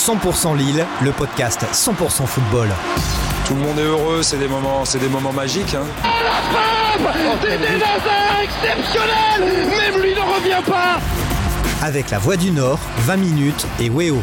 100% 0.00 0.56
Lille, 0.56 0.86
le 1.02 1.12
podcast 1.12 1.60
100% 1.74 2.24
football. 2.26 2.68
Tout 3.46 3.54
le 3.54 3.60
monde 3.60 3.78
est 3.78 3.82
heureux, 3.82 4.22
c'est 4.22 4.38
des 4.38 4.48
moments, 4.48 4.82
c'est 4.86 4.98
des 4.98 5.10
moments 5.10 5.32
magiques. 5.32 5.74
Hein. 5.74 5.84
C'est 7.42 7.58
des 7.58 7.82
exceptionnels 8.42 9.68
Même 9.68 10.02
lui 10.02 10.14
ne 10.14 10.20
revient 10.20 10.62
pas 10.66 11.00
Avec 11.82 12.10
la 12.10 12.18
Voix 12.18 12.38
du 12.38 12.50
Nord, 12.50 12.78
20 13.00 13.16
minutes 13.18 13.66
et 13.78 13.90
Weo. 13.90 14.22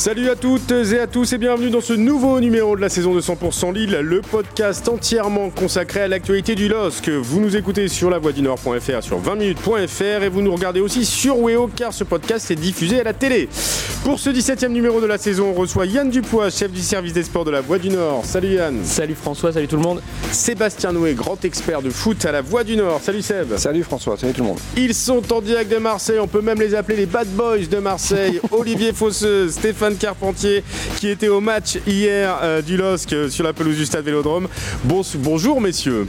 Salut 0.00 0.30
à 0.30 0.34
toutes 0.34 0.72
et 0.72 0.98
à 0.98 1.06
tous 1.06 1.30
et 1.34 1.36
bienvenue 1.36 1.68
dans 1.68 1.82
ce 1.82 1.92
nouveau 1.92 2.40
numéro 2.40 2.74
de 2.74 2.80
la 2.80 2.88
saison 2.88 3.14
de 3.14 3.20
100% 3.20 3.74
Lille, 3.74 3.98
le 4.00 4.22
podcast 4.22 4.88
entièrement 4.88 5.50
consacré 5.50 6.00
à 6.00 6.08
l'actualité 6.08 6.54
du 6.54 6.68
LOSC. 6.68 7.10
Vous 7.10 7.38
nous 7.38 7.54
écoutez 7.54 7.86
sur 7.86 8.08
lavoie-du-nord.fr, 8.08 9.02
sur 9.02 9.20
20minutes.fr 9.20 10.22
et 10.22 10.30
vous 10.30 10.40
nous 10.40 10.54
regardez 10.54 10.80
aussi 10.80 11.04
sur 11.04 11.38
Weo 11.38 11.68
car 11.76 11.92
ce 11.92 12.04
podcast 12.04 12.50
est 12.50 12.54
diffusé 12.54 13.00
à 13.00 13.04
la 13.04 13.12
télé. 13.12 13.50
Pour 14.02 14.18
ce 14.18 14.30
17e 14.30 14.68
numéro 14.68 15.02
de 15.02 15.06
la 15.06 15.18
saison, 15.18 15.50
on 15.50 15.52
reçoit 15.52 15.84
Yann 15.84 16.08
Dupois, 16.08 16.48
chef 16.48 16.72
du 16.72 16.80
service 16.80 17.12
des 17.12 17.22
sports 17.22 17.44
de 17.44 17.50
la 17.50 17.60
Voix 17.60 17.78
du 17.78 17.90
Nord. 17.90 18.24
Salut 18.24 18.54
Yann. 18.54 18.82
Salut 18.82 19.14
François, 19.14 19.52
salut 19.52 19.68
tout 19.68 19.76
le 19.76 19.82
monde. 19.82 20.00
Sébastien 20.32 20.92
Noué, 20.92 21.12
grand 21.12 21.44
expert 21.44 21.82
de 21.82 21.90
foot 21.90 22.24
à 22.24 22.32
la 22.32 22.40
Voix 22.40 22.64
du 22.64 22.74
Nord. 22.74 23.02
Salut 23.02 23.20
Seb. 23.20 23.58
Salut 23.58 23.82
François, 23.82 24.16
salut 24.16 24.32
tout 24.32 24.40
le 24.40 24.48
monde. 24.48 24.58
Ils 24.78 24.94
sont 24.94 25.30
en 25.30 25.42
direct 25.42 25.70
de 25.70 25.76
Marseille, 25.76 26.18
on 26.18 26.26
peut 26.26 26.40
même 26.40 26.58
les 26.58 26.74
appeler 26.74 26.96
les 26.96 27.06
Bad 27.06 27.28
Boys 27.28 27.66
de 27.70 27.78
Marseille. 27.78 28.40
Olivier 28.50 28.94
Fosseuse, 28.94 29.52
Stéphane 29.52 29.89
Carpentier 29.96 30.64
qui 30.96 31.08
était 31.08 31.28
au 31.28 31.40
match 31.40 31.78
hier 31.86 32.38
euh, 32.42 32.62
du 32.62 32.76
LOSC 32.76 33.12
euh, 33.12 33.28
sur 33.28 33.44
la 33.44 33.52
pelouse 33.52 33.76
du 33.76 33.86
stade 33.86 34.04
Vélodrome. 34.04 34.48
Bon, 34.84 35.02
bonjour 35.16 35.60
messieurs. 35.60 36.06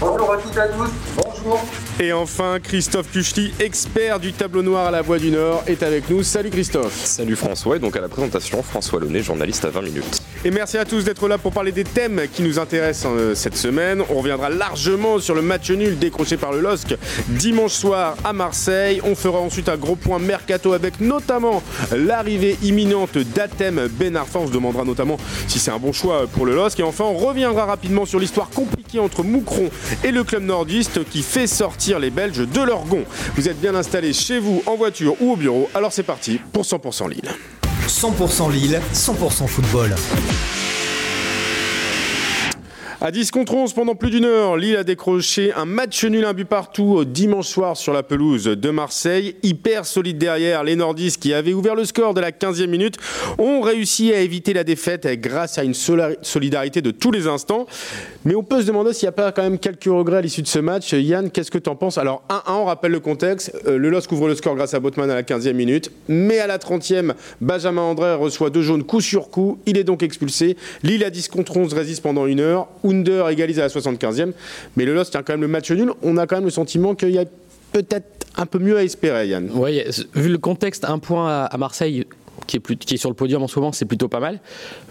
Bonjour 0.00 0.32
à 0.32 0.36
toutes 0.36 0.56
et 0.56 0.60
à 0.60 0.68
tous, 0.68 0.90
bonjour. 1.16 1.64
Et 2.00 2.12
enfin, 2.12 2.58
Christophe 2.58 3.12
Kuchli, 3.12 3.52
expert 3.60 4.18
du 4.18 4.32
tableau 4.32 4.62
noir 4.62 4.86
à 4.86 4.90
la 4.90 5.02
Voix 5.02 5.18
du 5.18 5.30
Nord, 5.30 5.62
est 5.66 5.82
avec 5.82 6.08
nous. 6.08 6.22
Salut 6.22 6.48
Christophe. 6.48 7.04
Salut 7.04 7.36
François, 7.36 7.76
et 7.76 7.78
donc 7.78 7.96
à 7.96 8.00
la 8.00 8.08
présentation, 8.08 8.62
François 8.62 8.98
Launay, 8.98 9.22
journaliste 9.22 9.66
à 9.66 9.70
20 9.70 9.82
minutes. 9.82 10.22
Et 10.44 10.50
merci 10.50 10.78
à 10.78 10.86
tous 10.86 11.04
d'être 11.04 11.28
là 11.28 11.36
pour 11.36 11.52
parler 11.52 11.70
des 11.70 11.84
thèmes 11.84 12.22
qui 12.32 12.42
nous 12.42 12.58
intéressent 12.58 13.12
euh, 13.14 13.34
cette 13.34 13.56
semaine. 13.56 14.02
On 14.08 14.14
reviendra 14.14 14.48
largement 14.48 15.18
sur 15.18 15.34
le 15.34 15.42
match 15.42 15.70
nul 15.70 15.98
décroché 15.98 16.36
par 16.36 16.50
le 16.50 16.60
LOSC 16.60 16.96
dimanche 17.28 17.72
soir 17.72 18.16
à 18.24 18.32
Marseille. 18.32 19.00
On 19.04 19.14
fera 19.14 19.38
ensuite 19.38 19.68
un 19.68 19.76
gros 19.76 19.96
point 19.96 20.18
mercato 20.18 20.72
avec 20.72 20.98
notamment 21.00 21.62
l'arrivée 21.94 22.56
imminente 22.62 23.18
d'Atem 23.18 23.88
Ben 23.92 24.16
Arfa. 24.16 24.38
On 24.40 24.46
se 24.46 24.52
demandera 24.52 24.84
notamment 24.84 25.18
si 25.46 25.58
c'est 25.58 25.70
un 25.70 25.78
bon 25.78 25.92
choix 25.92 26.26
pour 26.26 26.46
le 26.46 26.54
LOSC. 26.54 26.80
Et 26.80 26.82
enfin, 26.82 27.04
on 27.04 27.14
reviendra 27.16 27.66
rapidement 27.66 28.06
sur 28.06 28.18
l'histoire 28.18 28.48
compliquée 28.48 28.81
entre 28.98 29.22
Moucron 29.22 29.70
et 30.04 30.10
le 30.10 30.24
club 30.24 30.42
nordiste 30.42 31.04
qui 31.08 31.22
fait 31.22 31.46
sortir 31.46 31.98
les 31.98 32.10
Belges 32.10 32.46
de 32.46 32.60
leur 32.60 32.84
gond. 32.84 33.04
Vous 33.36 33.48
êtes 33.48 33.60
bien 33.60 33.74
installés 33.74 34.12
chez 34.12 34.38
vous, 34.38 34.62
en 34.66 34.76
voiture 34.76 35.16
ou 35.20 35.32
au 35.32 35.36
bureau. 35.36 35.68
Alors 35.74 35.92
c'est 35.92 36.02
parti 36.02 36.40
pour 36.52 36.64
100% 36.64 37.08
Lille. 37.08 37.30
100% 37.86 38.52
Lille, 38.52 38.80
100% 38.94 39.46
football. 39.46 39.94
À 43.04 43.10
10 43.10 43.32
contre 43.32 43.54
11 43.54 43.72
pendant 43.72 43.96
plus 43.96 44.10
d'une 44.10 44.24
heure, 44.24 44.56
Lille 44.56 44.76
a 44.76 44.84
décroché 44.84 45.52
un 45.54 45.64
match 45.64 46.04
nul, 46.04 46.24
un 46.24 46.34
but 46.34 46.44
partout 46.44 47.04
dimanche 47.04 47.48
soir 47.48 47.76
sur 47.76 47.92
la 47.92 48.04
pelouse 48.04 48.44
de 48.44 48.70
Marseille. 48.70 49.34
Hyper 49.42 49.86
solide 49.86 50.18
derrière, 50.18 50.62
les 50.62 50.76
nordistes 50.76 51.20
qui 51.20 51.34
avaient 51.34 51.52
ouvert 51.52 51.74
le 51.74 51.84
score 51.84 52.14
de 52.14 52.20
la 52.20 52.30
15e 52.30 52.68
minute 52.68 52.98
ont 53.38 53.60
réussi 53.60 54.12
à 54.12 54.20
éviter 54.20 54.52
la 54.52 54.62
défaite 54.62 55.04
grâce 55.20 55.58
à 55.58 55.64
une 55.64 55.74
solidarité 55.74 56.80
de 56.80 56.92
tous 56.92 57.10
les 57.10 57.26
instants. 57.26 57.66
Mais 58.24 58.36
on 58.36 58.44
peut 58.44 58.60
se 58.60 58.68
demander 58.68 58.92
s'il 58.92 59.06
n'y 59.06 59.08
a 59.08 59.12
pas 59.12 59.32
quand 59.32 59.42
même 59.42 59.58
quelques 59.58 59.86
regrets 59.86 60.18
à 60.18 60.20
l'issue 60.20 60.42
de 60.42 60.46
ce 60.46 60.60
match. 60.60 60.92
Yann, 60.92 61.28
qu'est-ce 61.32 61.50
que 61.50 61.58
tu 61.58 61.70
en 61.70 61.74
penses? 61.74 61.98
Alors 61.98 62.22
1-1, 62.28 62.52
on 62.52 62.64
rappelle 62.66 62.92
le 62.92 63.00
contexte. 63.00 63.52
Euh, 63.66 63.78
le 63.78 63.90
LOSC 63.90 64.12
ouvre 64.12 64.28
le 64.28 64.36
score 64.36 64.54
grâce 64.54 64.74
à 64.74 64.78
Botman 64.78 65.10
à 65.10 65.16
la 65.16 65.24
15e 65.24 65.54
minute. 65.54 65.90
Mais 66.06 66.38
à 66.38 66.46
la 66.46 66.58
30e, 66.58 67.14
Benjamin 67.40 67.82
André 67.82 68.14
reçoit 68.14 68.50
deux 68.50 68.62
jaunes 68.62 68.84
coup 68.84 69.00
sur 69.00 69.28
coup. 69.28 69.58
Il 69.66 69.76
est 69.76 69.82
donc 69.82 70.04
expulsé. 70.04 70.56
Lille 70.84 71.02
à 71.02 71.10
10 71.10 71.26
contre 71.26 71.56
11 71.56 71.74
résiste 71.74 72.00
pendant 72.00 72.26
une 72.26 72.38
heure. 72.38 72.68
Under 72.92 73.28
égalise 73.28 73.58
à 73.58 73.62
la 73.62 73.68
75e. 73.68 74.32
Mais 74.76 74.84
le 74.84 74.94
LOSC 74.94 75.10
tient 75.10 75.22
quand 75.22 75.32
même 75.32 75.42
le 75.42 75.48
match 75.48 75.70
nul. 75.70 75.92
On 76.02 76.16
a 76.16 76.26
quand 76.26 76.36
même 76.36 76.44
le 76.44 76.50
sentiment 76.50 76.94
qu'il 76.94 77.10
y 77.10 77.18
a 77.18 77.24
peut-être 77.72 78.26
un 78.36 78.46
peu 78.46 78.58
mieux 78.58 78.76
à 78.76 78.84
espérer, 78.84 79.28
Yann. 79.28 79.50
Oui, 79.54 79.82
vu 80.14 80.28
le 80.28 80.38
contexte, 80.38 80.84
un 80.84 80.98
point 80.98 81.44
à 81.44 81.58
Marseille, 81.58 82.06
qui 82.46 82.56
est, 82.56 82.60
plus, 82.60 82.76
qui 82.76 82.94
est, 82.94 82.98
sur 82.98 83.08
le 83.08 83.14
podium 83.14 83.42
en 83.42 83.48
ce 83.48 83.58
moment, 83.58 83.72
c'est 83.72 83.84
plutôt 83.84 84.08
pas 84.08 84.20
mal. 84.20 84.40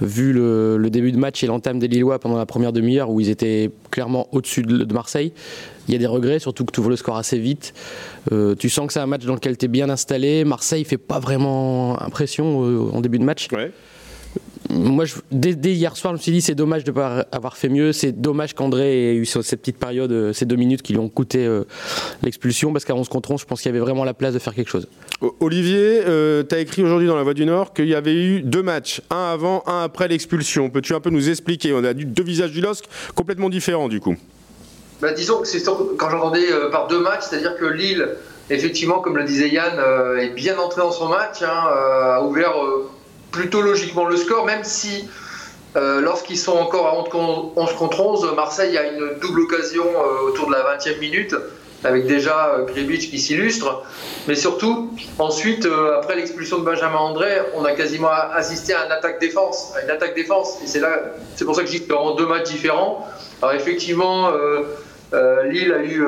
Vu 0.01 0.33
le, 0.33 0.77
le 0.77 0.89
début 0.89 1.11
de 1.11 1.17
match 1.17 1.43
et 1.43 1.47
l'entame 1.47 1.79
des 1.79 1.87
Lillois 1.87 2.19
pendant 2.19 2.37
la 2.37 2.45
première 2.45 2.73
demi-heure 2.73 3.09
où 3.09 3.19
ils 3.19 3.29
étaient 3.29 3.71
clairement 3.89 4.27
au-dessus 4.31 4.61
de, 4.63 4.83
de, 4.83 4.93
Marseille, 4.93 5.33
il 5.87 5.93
y 5.93 5.95
a 5.95 5.99
des 5.99 6.07
regrets, 6.07 6.39
surtout 6.39 6.65
que 6.65 6.71
tu 6.71 6.79
ouvres 6.79 6.89
le 6.89 6.95
score 6.95 7.17
assez 7.17 7.39
vite. 7.39 7.73
Euh, 8.31 8.55
tu 8.55 8.69
sens 8.69 8.87
que 8.87 8.93
c'est 8.93 8.99
un 8.99 9.07
match 9.07 9.25
dans 9.25 9.35
lequel 9.35 9.57
tu 9.57 9.65
es 9.65 9.67
bien 9.67 9.89
installé. 9.89 10.43
Marseille 10.43 10.83
fait 10.83 10.97
pas 10.97 11.19
vraiment 11.19 12.01
impression 12.01 12.65
euh, 12.65 12.91
en 12.93 13.01
début 13.01 13.19
de 13.19 13.23
match. 13.23 13.47
Ouais 13.51 13.71
moi, 14.71 15.05
je, 15.05 15.15
dès, 15.31 15.53
dès, 15.53 15.73
hier 15.73 15.95
soir, 15.97 16.13
je 16.13 16.17
me 16.17 16.21
suis 16.21 16.31
dit 16.31 16.41
c'est 16.41 16.55
dommage 16.55 16.83
de 16.83 16.91
ne 16.91 16.95
pas 16.95 17.25
avoir 17.31 17.57
fait 17.57 17.69
mieux. 17.69 17.91
C'est 17.91 18.11
dommage 18.11 18.53
qu'André 18.53 19.11
ait 19.11 19.15
eu 19.15 19.25
cette 19.25 19.61
petite 19.61 19.77
période, 19.77 20.11
euh, 20.11 20.33
ces 20.33 20.45
deux 20.45 20.55
minutes 20.55 20.81
qui 20.81 20.93
lui 20.93 20.99
ont 20.99 21.09
coûté 21.09 21.45
euh, 21.45 21.63
l'expulsion, 22.23 22.71
parce 22.71 22.85
qu'à 22.85 22.95
11 22.95 23.09
contre 23.09 23.31
11, 23.31 23.41
je 23.41 23.45
pense 23.45 23.61
qu'il 23.61 23.69
y 23.69 23.75
avait 23.75 23.83
vraiment 23.83 24.03
la 24.03 24.13
place 24.13 24.33
de 24.33 24.39
faire 24.39 24.55
quelque 24.55 24.69
chose. 24.69 24.87
Olivier, 25.39 26.01
euh, 26.07 26.43
tu 26.47 26.55
as 26.55 26.59
écrit 26.59 26.83
aujourd'hui 26.83 27.07
dans 27.07 27.15
La 27.15 27.23
Voix 27.23 27.33
du 27.33 27.45
Nord 27.45 27.73
qu'il 27.73 27.87
y 27.87 27.95
avait 27.95 28.15
eu 28.15 28.41
deux 28.41 28.63
matchs, 28.63 29.01
un 29.09 29.31
avant, 29.31 29.63
un 29.67 29.83
après 29.83 30.07
l'expulsion. 30.07 30.69
Peux-tu 30.69 30.95
un 30.95 30.99
peu 30.99 31.09
nous 31.09 31.29
expliquer? 31.29 31.73
On 31.73 31.83
a 31.83 31.93
deux 31.93 32.23
visages 32.23 32.51
du 32.51 32.61
LOSC 32.61 32.85
complètement 33.13 33.49
différents 33.49 33.87
du 33.87 33.99
coup. 33.99 34.15
Bah, 35.01 35.13
disons 35.13 35.41
que 35.41 35.47
c'est 35.47 35.63
quand 35.63 36.09
j'entendais 36.09 36.51
euh, 36.51 36.69
par 36.69 36.87
deux 36.87 36.99
matchs, 36.99 37.23
c'est-à-dire 37.29 37.55
que 37.55 37.65
Lille, 37.65 38.07
effectivement, 38.49 38.99
comme 38.99 39.17
le 39.17 39.23
disait 39.23 39.49
Yann, 39.49 39.79
euh, 39.79 40.17
est 40.17 40.29
bien 40.29 40.57
entré 40.59 40.81
dans 40.81 40.91
son 40.91 41.07
match, 41.07 41.41
hein, 41.41 41.67
a 41.67 42.21
ouvert 42.23 42.53
plutôt 43.31 43.61
logiquement 43.61 44.05
le 44.05 44.17
score, 44.17 44.45
même 44.45 44.63
si 44.63 45.09
euh, 45.77 46.01
lorsqu'ils 46.01 46.37
sont 46.37 46.57
encore 46.57 46.87
à 46.87 46.97
11 47.55 47.73
contre 47.77 48.01
11, 48.01 48.33
Marseille 48.35 48.77
a 48.77 48.91
une 48.91 49.19
double 49.21 49.41
occasion 49.41 49.85
euh, 49.85 50.27
autour 50.27 50.47
de 50.47 50.51
la 50.51 50.77
20e 50.77 50.99
minute, 50.99 51.33
avec 51.85 52.07
déjà 52.07 52.55
euh, 52.55 52.65
Gribic 52.65 53.09
qui 53.09 53.19
s'illustre. 53.19 53.83
Mais 54.27 54.35
surtout, 54.35 54.91
ensuite, 55.17 55.65
euh, 55.65 55.97
après 55.97 56.17
l'expulsion 56.17 56.59
de 56.59 56.65
Benjamin 56.65 56.97
André, 56.97 57.37
on 57.55 57.63
a 57.63 57.71
quasiment 57.71 58.09
assisté 58.33 58.73
à 58.73 58.85
une 58.85 58.91
attaque-défense. 58.91 59.73
À 59.77 59.83
une 59.85 59.91
attaque-défense. 59.91 60.57
Et 60.61 60.67
c'est 60.67 60.81
là, 60.81 60.99
c'est 61.37 61.45
pour 61.45 61.55
ça 61.55 61.63
que 61.63 61.69
c'est 61.69 61.87
vraiment 61.87 62.15
deux 62.15 62.27
matchs 62.27 62.49
différents. 62.49 63.07
Alors 63.41 63.55
effectivement, 63.55 64.31
Lille 65.49 65.73
a 65.73 65.83
eu 65.83 66.03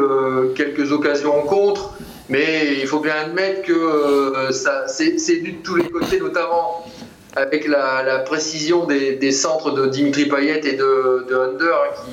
quelques 0.56 0.92
occasions 0.92 1.40
en 1.40 1.44
contre. 1.44 1.94
Mais 2.30 2.76
il 2.80 2.88
faut 2.88 3.00
bien 3.00 3.16
admettre 3.16 3.64
que 3.64 4.52
ça, 4.52 4.88
c'est, 4.88 5.18
c'est 5.18 5.38
de 5.38 5.52
tous 5.64 5.76
les 5.76 5.90
côtés, 5.90 6.20
notamment 6.20 6.86
avec 7.36 7.68
la, 7.68 8.04
la 8.04 8.20
précision 8.20 8.86
des, 8.86 9.16
des, 9.16 9.32
centres 9.32 9.72
de 9.72 9.88
Dimitri 9.88 10.26
Payet 10.26 10.62
et 10.66 10.74
de, 10.74 11.26
de 11.28 11.36
Under, 11.36 11.74
hein, 11.74 11.96
qui 12.06 12.12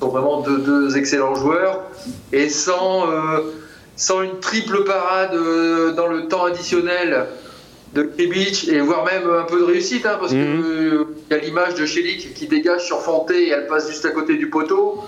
sont 0.00 0.08
vraiment 0.08 0.40
deux, 0.40 0.58
deux, 0.58 0.96
excellents 0.96 1.34
joueurs, 1.34 1.82
et 2.32 2.48
sans, 2.48 3.10
euh, 3.10 3.40
sans 3.96 4.22
une 4.22 4.40
triple 4.40 4.84
parade 4.84 5.34
euh, 5.34 5.92
dans 5.92 6.06
le 6.06 6.26
temps 6.28 6.44
additionnel 6.46 7.26
de 7.92 8.02
Kribic, 8.02 8.68
et 8.68 8.80
voire 8.80 9.04
même 9.04 9.28
un 9.30 9.44
peu 9.44 9.58
de 9.60 9.64
réussite, 9.64 10.06
hein, 10.06 10.16
parce 10.18 10.32
Mhm. 10.32 10.62
qu'il 10.62 10.64
euh, 10.64 11.04
y 11.30 11.34
a 11.34 11.38
l'image 11.38 11.74
de 11.74 11.84
Chelik 11.86 12.34
qui 12.34 12.46
dégage 12.46 12.84
sur 12.84 13.00
Fanté 13.02 13.48
et 13.48 13.50
elle 13.50 13.66
passe 13.66 13.88
juste 13.88 14.04
à 14.04 14.10
côté 14.10 14.36
du 14.36 14.48
poteau. 14.48 15.02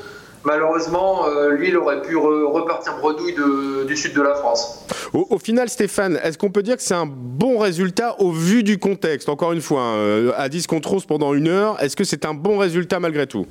Malheureusement, 0.44 1.26
euh, 1.26 1.56
Lille 1.56 1.76
aurait 1.76 2.03
pu 2.03 2.16
re 2.16 2.53
repartir 2.53 2.97
bredouille 2.99 3.34
de, 3.34 3.84
du 3.84 3.97
sud 3.97 4.15
de 4.15 4.22
la 4.22 4.34
France. 4.34 4.84
Au, 5.12 5.26
au 5.31 5.38
final, 5.38 5.69
Stéphane, 5.69 6.19
est-ce 6.22 6.38
qu'on 6.38 6.50
peut 6.50 6.62
dire 6.62 6.76
que 6.76 6.82
c'est 6.82 6.94
un 6.94 7.06
bon 7.06 7.59
résultat 7.59 8.16
au 8.21 8.31
vu 8.31 8.62
du 8.62 8.78
contexte? 8.78 9.28
Encore 9.28 9.53
une 9.53 9.60
fois, 9.60 9.82
hein, 9.82 10.32
à 10.37 10.48
10 10.48 10.66
contre 10.66 10.93
11 10.93 11.06
pendant 11.06 11.34
une 11.34 11.48
heure, 11.48 11.82
est-ce 11.82 11.97
que 11.97 12.04
c'est 12.04 12.25
un 12.25 12.34
bon 12.34 12.59
résultat 12.59 13.00
malgré 13.00 13.27
tout? 13.27 13.47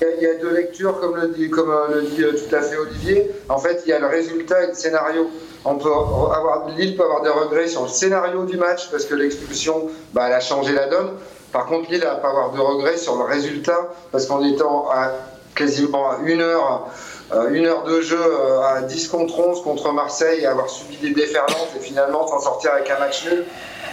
Il 0.00 0.22
y 0.22 0.26
a 0.26 0.34
deux 0.34 0.52
lectures, 0.54 0.98
comme 0.98 1.16
le 1.16 1.28
dit, 1.28 1.48
comme 1.50 1.72
le 1.92 2.02
dit 2.02 2.16
tout 2.22 2.54
à 2.54 2.62
fait 2.62 2.76
Olivier. 2.76 3.30
En 3.48 3.58
fait, 3.58 3.82
il 3.86 3.90
y 3.90 3.92
a 3.92 4.00
le 4.00 4.06
résultat 4.06 4.64
et 4.64 4.66
le 4.68 4.74
scénario. 4.74 5.30
On 5.64 5.76
peut 5.76 5.90
avoir, 5.90 6.68
Lille 6.76 6.96
peut 6.96 7.04
avoir 7.04 7.22
des 7.22 7.30
regrets 7.30 7.68
sur 7.68 7.82
le 7.82 7.88
scénario 7.88 8.44
du 8.44 8.56
match 8.56 8.90
parce 8.90 9.04
que 9.04 9.14
l'expulsion, 9.14 9.88
bah, 10.12 10.24
elle 10.26 10.34
a 10.34 10.40
changé 10.40 10.72
la 10.72 10.88
donne. 10.88 11.10
Par 11.52 11.66
contre, 11.66 11.90
Lille 11.90 12.00
n'a 12.00 12.16
pas 12.16 12.30
avoir 12.30 12.50
de 12.52 12.60
regrets 12.60 12.96
sur 12.96 13.16
le 13.16 13.24
résultat 13.24 13.88
parce 14.10 14.26
qu'en 14.26 14.44
étant 14.44 14.90
à 14.90 15.12
quasiment 15.54 16.22
une 16.24 16.40
heure, 16.40 16.88
euh, 17.32 17.50
une 17.50 17.66
heure 17.66 17.84
de 17.84 18.00
jeu 18.00 18.18
euh, 18.20 18.60
à 18.60 18.82
10 18.82 19.08
contre 19.08 19.38
11 19.38 19.62
contre 19.62 19.92
Marseille 19.92 20.40
et 20.42 20.46
avoir 20.46 20.68
subi 20.68 20.96
des 20.96 21.10
déferlantes 21.10 21.70
et 21.76 21.80
finalement 21.80 22.26
s'en 22.26 22.40
sortir 22.40 22.72
avec 22.72 22.90
un 22.90 22.98
match 22.98 23.24
nul, 23.24 23.44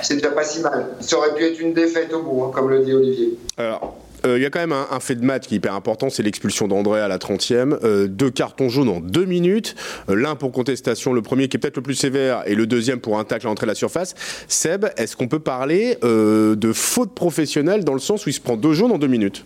c'est 0.01 0.15
déjà 0.15 0.31
pas 0.31 0.43
si 0.43 0.61
mal. 0.61 0.87
Ça 0.99 1.17
aurait 1.17 1.33
pu 1.33 1.43
être 1.43 1.59
une 1.59 1.73
défaite 1.73 2.13
au 2.13 2.21
bout, 2.21 2.43
hein, 2.43 2.51
comme 2.53 2.69
le 2.69 2.79
dit 2.79 2.93
Olivier. 2.93 3.37
Alors, 3.57 3.95
il 4.23 4.29
euh, 4.29 4.39
y 4.39 4.45
a 4.45 4.51
quand 4.51 4.59
même 4.59 4.73
un, 4.73 4.99
fait 4.99 5.15
de 5.15 5.25
match 5.25 5.47
qui 5.47 5.55
est 5.55 5.57
hyper 5.57 5.73
important, 5.73 6.09
c'est 6.11 6.21
l'expulsion 6.21 6.67
d'André 6.67 7.01
à 7.01 7.07
la 7.07 7.17
30e. 7.17 7.79
Euh, 7.83 8.07
deux 8.07 8.29
cartons 8.29 8.69
jaunes 8.69 8.89
en 8.89 8.99
deux 8.99 9.25
minutes. 9.25 9.75
L'un 10.07 10.35
pour 10.35 10.51
contestation, 10.51 11.13
le 11.13 11.23
premier 11.23 11.47
qui 11.47 11.57
est 11.57 11.59
peut-être 11.59 11.77
le 11.77 11.81
plus 11.81 11.95
sévère, 11.95 12.43
et 12.45 12.53
le 12.53 12.67
deuxième 12.67 12.99
pour 12.99 13.17
un 13.17 13.23
tacle 13.23 13.47
à 13.47 13.49
l'entrée 13.49 13.65
de 13.65 13.71
la 13.71 13.75
surface. 13.75 14.13
Seb, 14.47 14.85
est-ce 14.97 15.15
qu'on 15.15 15.27
peut 15.27 15.39
parler 15.39 15.97
de 16.03 16.73
faute 16.73 17.15
professionnelle 17.15 17.83
dans 17.83 17.93
le 17.93 17.99
sens 17.99 18.25
où 18.25 18.29
il 18.29 18.33
se 18.33 18.41
prend 18.41 18.57
deux 18.57 18.73
jaunes 18.73 18.91
en 18.91 18.97
deux 18.97 19.07
minutes? 19.07 19.43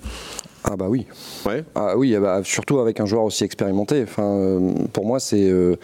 Ah 0.67 0.75
bah 0.75 0.87
oui. 0.89 1.05
Ouais. 1.45 1.63
Ah 1.75 1.95
oui, 1.95 2.17
bah, 2.19 2.41
surtout 2.43 2.79
avec 2.79 2.99
un 2.99 3.05
joueur 3.05 3.23
aussi 3.23 3.43
expérimenté. 3.43 4.01
Enfin, 4.01 4.23
euh, 4.23 4.71
pour 4.93 5.05
moi, 5.05 5.19
c'est 5.19 5.47
euh, 5.47 5.75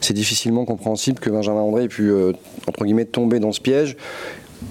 c'est 0.00 0.14
difficilement 0.14 0.64
compréhensible 0.64 1.20
que 1.20 1.28
Benjamin 1.28 1.60
André 1.60 1.84
ait 1.84 1.88
pu, 1.88 2.10
euh, 2.10 2.32
entre 2.66 2.84
guillemets, 2.84 3.04
tomber 3.04 3.40
dans 3.40 3.52
ce 3.52 3.60
piège. 3.60 3.96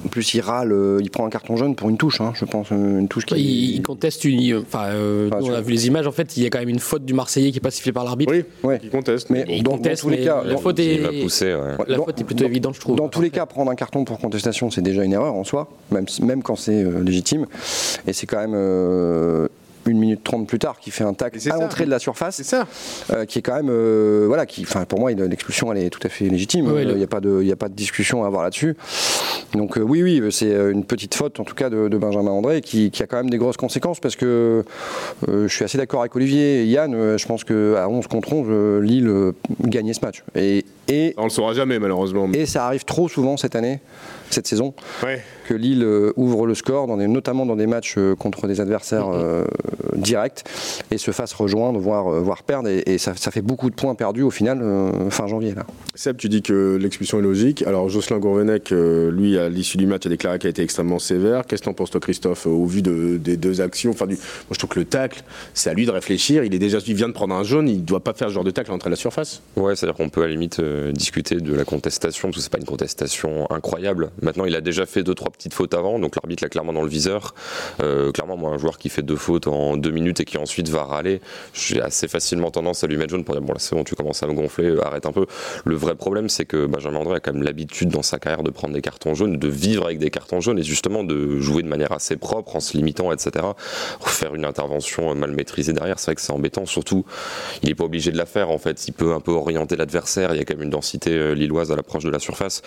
En 0.05 0.09
plus, 0.09 0.33
il 0.33 0.41
râle, 0.41 0.71
euh, 0.71 0.99
il 1.01 1.09
prend 1.09 1.25
un 1.25 1.29
carton 1.29 1.55
jaune 1.55 1.75
pour 1.75 1.89
une 1.89 1.97
touche, 1.97 2.21
hein, 2.21 2.33
je 2.35 2.43
pense, 2.45 2.67
euh, 2.71 2.99
une 2.99 3.07
touche 3.07 3.25
qui. 3.25 3.35
Il, 3.35 3.75
il 3.75 3.81
conteste 3.81 4.25
une. 4.25 4.57
Enfin, 4.57 4.85
euh, 4.87 5.27
Enfin, 5.31 5.39
nous, 5.39 5.47
on 5.47 5.53
a 5.53 5.61
vu 5.61 5.71
les 5.71 5.87
images. 5.87 6.07
En 6.07 6.11
fait, 6.11 6.35
il 6.37 6.43
y 6.43 6.45
a 6.45 6.49
quand 6.49 6.59
même 6.59 6.69
une 6.69 6.79
faute 6.79 7.05
du 7.05 7.13
Marseillais 7.13 7.51
qui 7.51 7.57
est 7.57 7.61
pas 7.61 7.71
sifflée 7.71 7.91
par 7.91 8.03
l'arbitre. 8.03 8.31
Oui, 8.33 8.43
Ouais. 8.63 8.79
qui 8.79 8.89
conteste. 8.89 9.29
Mais 9.29 9.45
il 9.47 9.63
dans, 9.63 9.77
tous 9.77 10.09
les 10.09 10.17
mais 10.17 10.23
cas, 10.25 10.43
la 10.43 10.53
dans- 10.53 10.59
faute 10.59 10.79
Il 10.79 11.05
est. 11.05 11.21
poussé, 11.21 11.53
ouais. 11.53 11.75
La 11.87 11.97
Dans- 11.97 12.05
faute 12.05 12.19
est 12.19 12.23
plutôt 12.23 12.45
évidente, 12.45 12.75
je 12.75 12.79
trouve. 12.81 12.95
Dans 12.95 13.09
tous 13.09 13.21
les 13.21 13.29
cas, 13.29 13.45
prendre 13.45 13.69
un 13.71 13.75
carton 13.75 14.03
pour 14.03 14.17
contestation, 14.19 14.71
c'est 14.71 14.81
déjà 14.81 15.03
une 15.03 15.13
erreur 15.13 15.33
en 15.35 15.43
soi, 15.43 15.69
même, 15.91 16.05
même 16.23 16.41
quand 16.43 16.55
c'est 16.55 16.83
euh, 16.83 17.03
légitime. 17.03 17.45
Et 18.07 18.13
c'est 18.13 18.25
quand 18.27 18.39
même 18.39 18.53
euh, 18.55 19.47
une 19.87 19.97
minute 19.97 20.23
trente 20.23 20.47
plus 20.47 20.59
tard 20.59 20.79
qui 20.79 20.91
fait 20.91 21.03
un 21.03 21.13
c'est 21.37 21.49
à 21.51 21.55
ça. 21.55 21.61
l'entrée 21.61 21.85
de 21.85 21.89
la 21.89 21.99
surface, 21.99 22.35
C'est 22.37 22.43
ça. 22.43 22.67
euh, 23.11 23.25
qui 23.25 23.39
est 23.39 23.41
quand 23.41 23.55
même, 23.55 23.69
euh, 23.69 24.25
voilà, 24.27 24.45
qui, 24.45 24.61
enfin, 24.63 24.85
pour 24.85 24.99
moi, 24.99 25.11
l'expulsion, 25.11 25.71
elle 25.71 25.79
est 25.83 25.89
tout 25.89 25.99
à 26.03 26.09
fait 26.09 26.25
légitime. 26.25 26.71
Ouais, 26.71 26.83
Il 26.83 26.87
le- 26.89 26.95
n'y 26.95 27.03
a 27.03 27.07
pas 27.07 27.19
de, 27.19 27.39
il 27.41 27.47
y 27.47 27.51
a 27.51 27.55
pas 27.55 27.69
de 27.69 27.73
discussion 27.73 28.23
à 28.23 28.27
avoir 28.27 28.43
là-dessus. 28.43 28.75
Donc 29.53 29.77
euh, 29.77 29.81
oui, 29.81 30.01
oui, 30.03 30.21
c'est 30.31 30.51
une 30.71 30.85
petite 30.85 31.15
faute, 31.15 31.39
en 31.39 31.43
tout 31.43 31.55
cas, 31.55 31.69
de, 31.69 31.87
de 31.87 31.97
Benjamin 31.97 32.31
André, 32.31 32.61
qui, 32.61 32.91
qui 32.91 33.03
a 33.03 33.07
quand 33.07 33.17
même 33.17 33.29
des 33.29 33.37
grosses 33.37 33.57
conséquences, 33.57 33.99
parce 33.99 34.15
que 34.15 34.63
euh, 35.29 35.47
je 35.47 35.53
suis 35.53 35.65
assez 35.65 35.77
d'accord 35.77 36.01
avec 36.01 36.15
Olivier 36.15 36.61
et 36.61 36.65
Yann. 36.65 36.93
euh, 36.93 37.17
je 37.17 37.25
pense 37.25 37.43
que 37.43 37.75
à 37.75 37.89
11 37.89 38.07
contre 38.07 38.33
11, 38.33 38.47
euh, 38.49 38.79
Lille 38.81 39.07
euh, 39.07 39.31
gagnait 39.61 39.93
ce 39.93 40.01
match. 40.01 40.23
Et, 40.35 40.65
et, 40.87 41.13
On 41.17 41.23
le 41.25 41.29
saura 41.29 41.53
jamais, 41.53 41.79
malheureusement. 41.79 42.29
et 42.33 42.45
ça 42.45 42.65
arrive 42.65 42.85
trop 42.85 43.09
souvent 43.09 43.37
cette 43.37 43.55
année, 43.55 43.79
cette 44.29 44.47
saison, 44.47 44.73
Ouais. 45.03 45.21
Que 45.51 45.57
Lille 45.57 45.83
euh, 45.83 46.13
ouvre 46.15 46.45
le 46.45 46.55
score, 46.55 46.87
dans 46.87 46.95
des, 46.95 47.07
notamment 47.07 47.45
dans 47.45 47.57
des 47.57 47.67
matchs 47.67 47.95
euh, 47.97 48.15
contre 48.15 48.47
des 48.47 48.61
adversaires 48.61 49.09
euh, 49.09 49.43
directs, 49.95 50.43
et 50.91 50.97
se 50.97 51.11
fasse 51.11 51.33
rejoindre, 51.33 51.77
voire, 51.77 52.07
euh, 52.07 52.21
voire 52.21 52.43
perdre. 52.43 52.69
Et, 52.69 52.83
et 52.85 52.97
ça, 52.97 53.13
ça 53.17 53.31
fait 53.31 53.41
beaucoup 53.41 53.69
de 53.69 53.75
points 53.75 53.93
perdus 53.95 54.21
au 54.21 54.29
final, 54.29 54.61
euh, 54.61 55.09
fin 55.09 55.27
janvier. 55.27 55.53
Là. 55.53 55.65
Seb, 55.93 56.15
tu 56.15 56.29
dis 56.29 56.41
que 56.41 56.77
l'expulsion 56.81 57.19
est 57.19 57.21
logique. 57.21 57.63
Alors, 57.63 57.89
Jocelyn 57.89 58.19
Gourvenec, 58.19 58.69
lui, 58.71 59.37
à 59.37 59.49
l'issue 59.49 59.75
du 59.75 59.87
match, 59.87 60.05
a 60.05 60.09
déclaré 60.09 60.39
qu'elle 60.39 60.47
a 60.47 60.51
été 60.51 60.63
extrêmement 60.63 60.99
sévère. 60.99 61.45
Qu'est-ce 61.45 61.63
que 61.63 61.65
t'en 61.65 61.73
penses, 61.73 61.91
toi, 61.91 61.99
Christophe, 61.99 62.45
au 62.45 62.65
vu 62.65 62.81
de- 62.81 63.17
des 63.17 63.35
deux 63.35 63.59
actions? 63.59 63.91
Enfin, 63.91 64.07
du... 64.07 64.13
Moi, 64.15 64.21
je 64.51 64.57
trouve 64.57 64.69
que 64.69 64.79
le 64.79 64.85
tacle, 64.85 65.21
c'est 65.53 65.69
à 65.69 65.73
lui 65.73 65.85
de 65.85 65.91
réfléchir. 65.91 66.45
Il, 66.45 66.55
est 66.55 66.59
déjà, 66.59 66.77
il 66.87 66.95
vient 66.95 67.09
de 67.09 67.13
prendre 67.13 67.35
un 67.35 67.43
jaune, 67.43 67.67
il 67.67 67.77
ne 67.79 67.81
doit 67.81 67.99
pas 67.99 68.13
faire 68.13 68.29
ce 68.29 68.33
genre 68.35 68.45
de 68.45 68.51
tacle 68.51 68.71
à 68.71 68.73
l'entrée 68.73 68.89
de 68.89 68.95
la 68.95 68.97
surface. 68.97 69.41
Ouais, 69.57 69.75
c'est-à-dire 69.75 69.97
qu'on 69.97 70.07
peut 70.07 70.21
à 70.21 70.27
la 70.27 70.31
limite 70.31 70.59
euh, 70.59 70.93
discuter 70.93 71.35
de 71.35 71.53
la 71.53 71.65
contestation, 71.65 72.29
parce 72.29 72.37
que 72.37 72.43
c'est 72.43 72.51
pas 72.51 72.59
une 72.59 72.65
contestation 72.65 73.51
incroyable. 73.51 74.11
Maintenant, 74.21 74.45
il 74.45 74.55
a 74.55 74.61
déjà 74.61 74.85
fait 74.85 75.03
deux, 75.03 75.13
trois 75.13 75.29
petites 75.41 75.53
fautes 75.55 75.73
avant, 75.73 75.97
donc 75.97 76.15
l'arbitre 76.15 76.43
l'a 76.43 76.49
clairement 76.49 76.73
dans 76.73 76.83
le 76.83 76.87
viseur. 76.87 77.33
Euh, 77.81 78.11
clairement, 78.11 78.37
moi, 78.37 78.51
un 78.51 78.59
joueur 78.59 78.77
qui 78.77 78.89
fait 78.89 79.01
deux 79.01 79.15
fautes 79.15 79.47
en 79.47 79.75
deux 79.75 79.89
minutes 79.89 80.19
et 80.19 80.25
qui 80.25 80.37
ensuite 80.37 80.69
va 80.69 80.83
râler, 80.83 81.19
j'ai 81.53 81.81
assez 81.81 82.07
facilement 82.07 82.51
tendance 82.51 82.83
à 82.83 82.87
lui 82.87 82.95
mettre 82.95 83.09
jaune 83.09 83.23
pour 83.23 83.33
dire 83.33 83.41
bon 83.41 83.53
là 83.53 83.59
c'est 83.59 83.75
bon, 83.75 83.83
tu 83.83 83.95
commences 83.95 84.21
à 84.21 84.27
me 84.27 84.33
gonfler, 84.33 84.67
euh, 84.67 84.85
arrête 84.85 85.07
un 85.07 85.11
peu. 85.11 85.25
Le 85.65 85.75
vrai 85.75 85.95
problème, 85.95 86.29
c'est 86.29 86.45
que 86.45 86.67
Benjamin 86.67 86.99
André 86.99 87.15
a 87.15 87.19
quand 87.19 87.33
même 87.33 87.41
l'habitude 87.41 87.89
dans 87.89 88.03
sa 88.03 88.19
carrière 88.19 88.43
de 88.43 88.51
prendre 88.51 88.75
des 88.75 88.81
cartons 88.81 89.15
jaunes, 89.15 89.37
de 89.37 89.47
vivre 89.47 89.85
avec 89.85 89.97
des 89.97 90.11
cartons 90.11 90.41
jaunes 90.41 90.59
et 90.59 90.63
justement 90.63 91.03
de 91.03 91.39
jouer 91.39 91.63
de 91.63 91.67
manière 91.67 91.91
assez 91.91 92.17
propre 92.17 92.55
en 92.55 92.59
se 92.59 92.77
limitant, 92.77 93.11
etc. 93.11 93.43
Faire 94.05 94.35
une 94.35 94.45
intervention 94.45 95.15
mal 95.15 95.31
maîtrisée 95.31 95.73
derrière, 95.73 95.97
c'est 95.97 96.07
vrai 96.07 96.15
que 96.15 96.21
c'est 96.21 96.33
embêtant. 96.33 96.67
Surtout, 96.67 97.03
il 97.63 97.69
n'est 97.69 97.75
pas 97.75 97.85
obligé 97.85 98.11
de 98.11 98.17
la 98.17 98.27
faire 98.27 98.51
en 98.51 98.59
fait. 98.59 98.87
Il 98.87 98.93
peut 98.93 99.13
un 99.13 99.21
peu 99.21 99.31
orienter 99.31 99.75
l'adversaire. 99.75 100.35
Il 100.35 100.37
y 100.37 100.41
a 100.41 100.45
quand 100.45 100.53
même 100.53 100.63
une 100.63 100.69
densité 100.69 101.11
euh, 101.11 101.33
lilloise 101.33 101.71
à 101.71 101.75
l'approche 101.75 102.03
de 102.03 102.11
la 102.11 102.19
surface. 102.19 102.61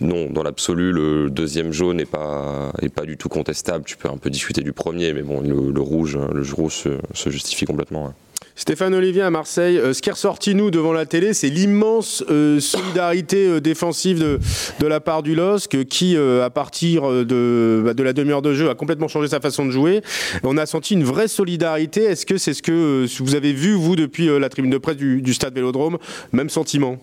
Non, 0.00 0.28
dans 0.28 0.42
l'absolu, 0.42 0.92
le 0.92 1.30
deuxième 1.30 1.72
jaune 1.72 1.91
n'est 1.92 2.04
pas, 2.04 2.72
pas 2.94 3.04
du 3.04 3.16
tout 3.16 3.28
contestable. 3.28 3.84
Tu 3.84 3.96
peux 3.96 4.08
un 4.08 4.16
peu 4.16 4.30
discuter 4.30 4.62
du 4.62 4.72
premier, 4.72 5.12
mais 5.12 5.22
bon, 5.22 5.40
le, 5.40 5.80
rouge, 5.80 6.18
le 6.32 6.42
rouge 6.52 6.84
se, 7.14 7.30
justifie 7.30 7.64
complètement. 7.64 8.06
ouais. 8.06 8.12
Stéphane 8.54 8.94
Olivier 8.94 9.22
à 9.22 9.30
Marseille, 9.30 9.78
euh, 9.78 9.94
ce 9.94 10.02
qui 10.02 10.10
est 10.10 10.12
ressorti 10.12 10.54
nous 10.54 10.70
devant 10.70 10.92
la 10.92 11.06
télé, 11.06 11.32
c'est 11.32 11.48
l'immense 11.48 12.22
euh, 12.30 12.60
solidarité 12.60 13.46
euh, 13.46 13.60
défensive 13.60 14.18
de, 14.18 14.38
de 14.78 14.86
la 14.86 15.00
part 15.00 15.22
du 15.22 15.34
LOSC 15.34 15.84
qui, 15.84 16.16
à 16.16 16.50
partir 16.50 17.08
de, 17.24 17.82
bah, 17.84 17.94
de 17.94 18.02
la 18.02 18.12
demi-heure 18.12 18.42
de 18.42 18.52
jeu, 18.52 18.68
a 18.68 18.74
complètement 18.74 19.08
changé 19.08 19.28
sa 19.28 19.40
façon 19.40 19.64
de 19.64 19.70
jouer. 19.70 20.02
On 20.42 20.58
a 20.58 20.66
senti 20.66 20.94
une 20.94 21.04
vraie 21.04 21.28
solidarité. 21.28 22.04
Est-ce 22.04 22.26
que 22.26 22.36
c'est 22.36 22.52
ce 22.52 22.62
que 22.62 23.06
vous 23.20 23.34
avez 23.34 23.52
vu, 23.52 23.72
vous, 23.72 23.96
depuis 23.96 24.26
la 24.38 24.48
tribune 24.48 24.70
de 24.70 24.78
presse 24.78 24.96
du, 24.96 25.22
du 25.22 25.34
stade 25.34 25.54
Vélodrome? 25.54 25.98
Même 26.32 26.50
sentiment 26.50 26.98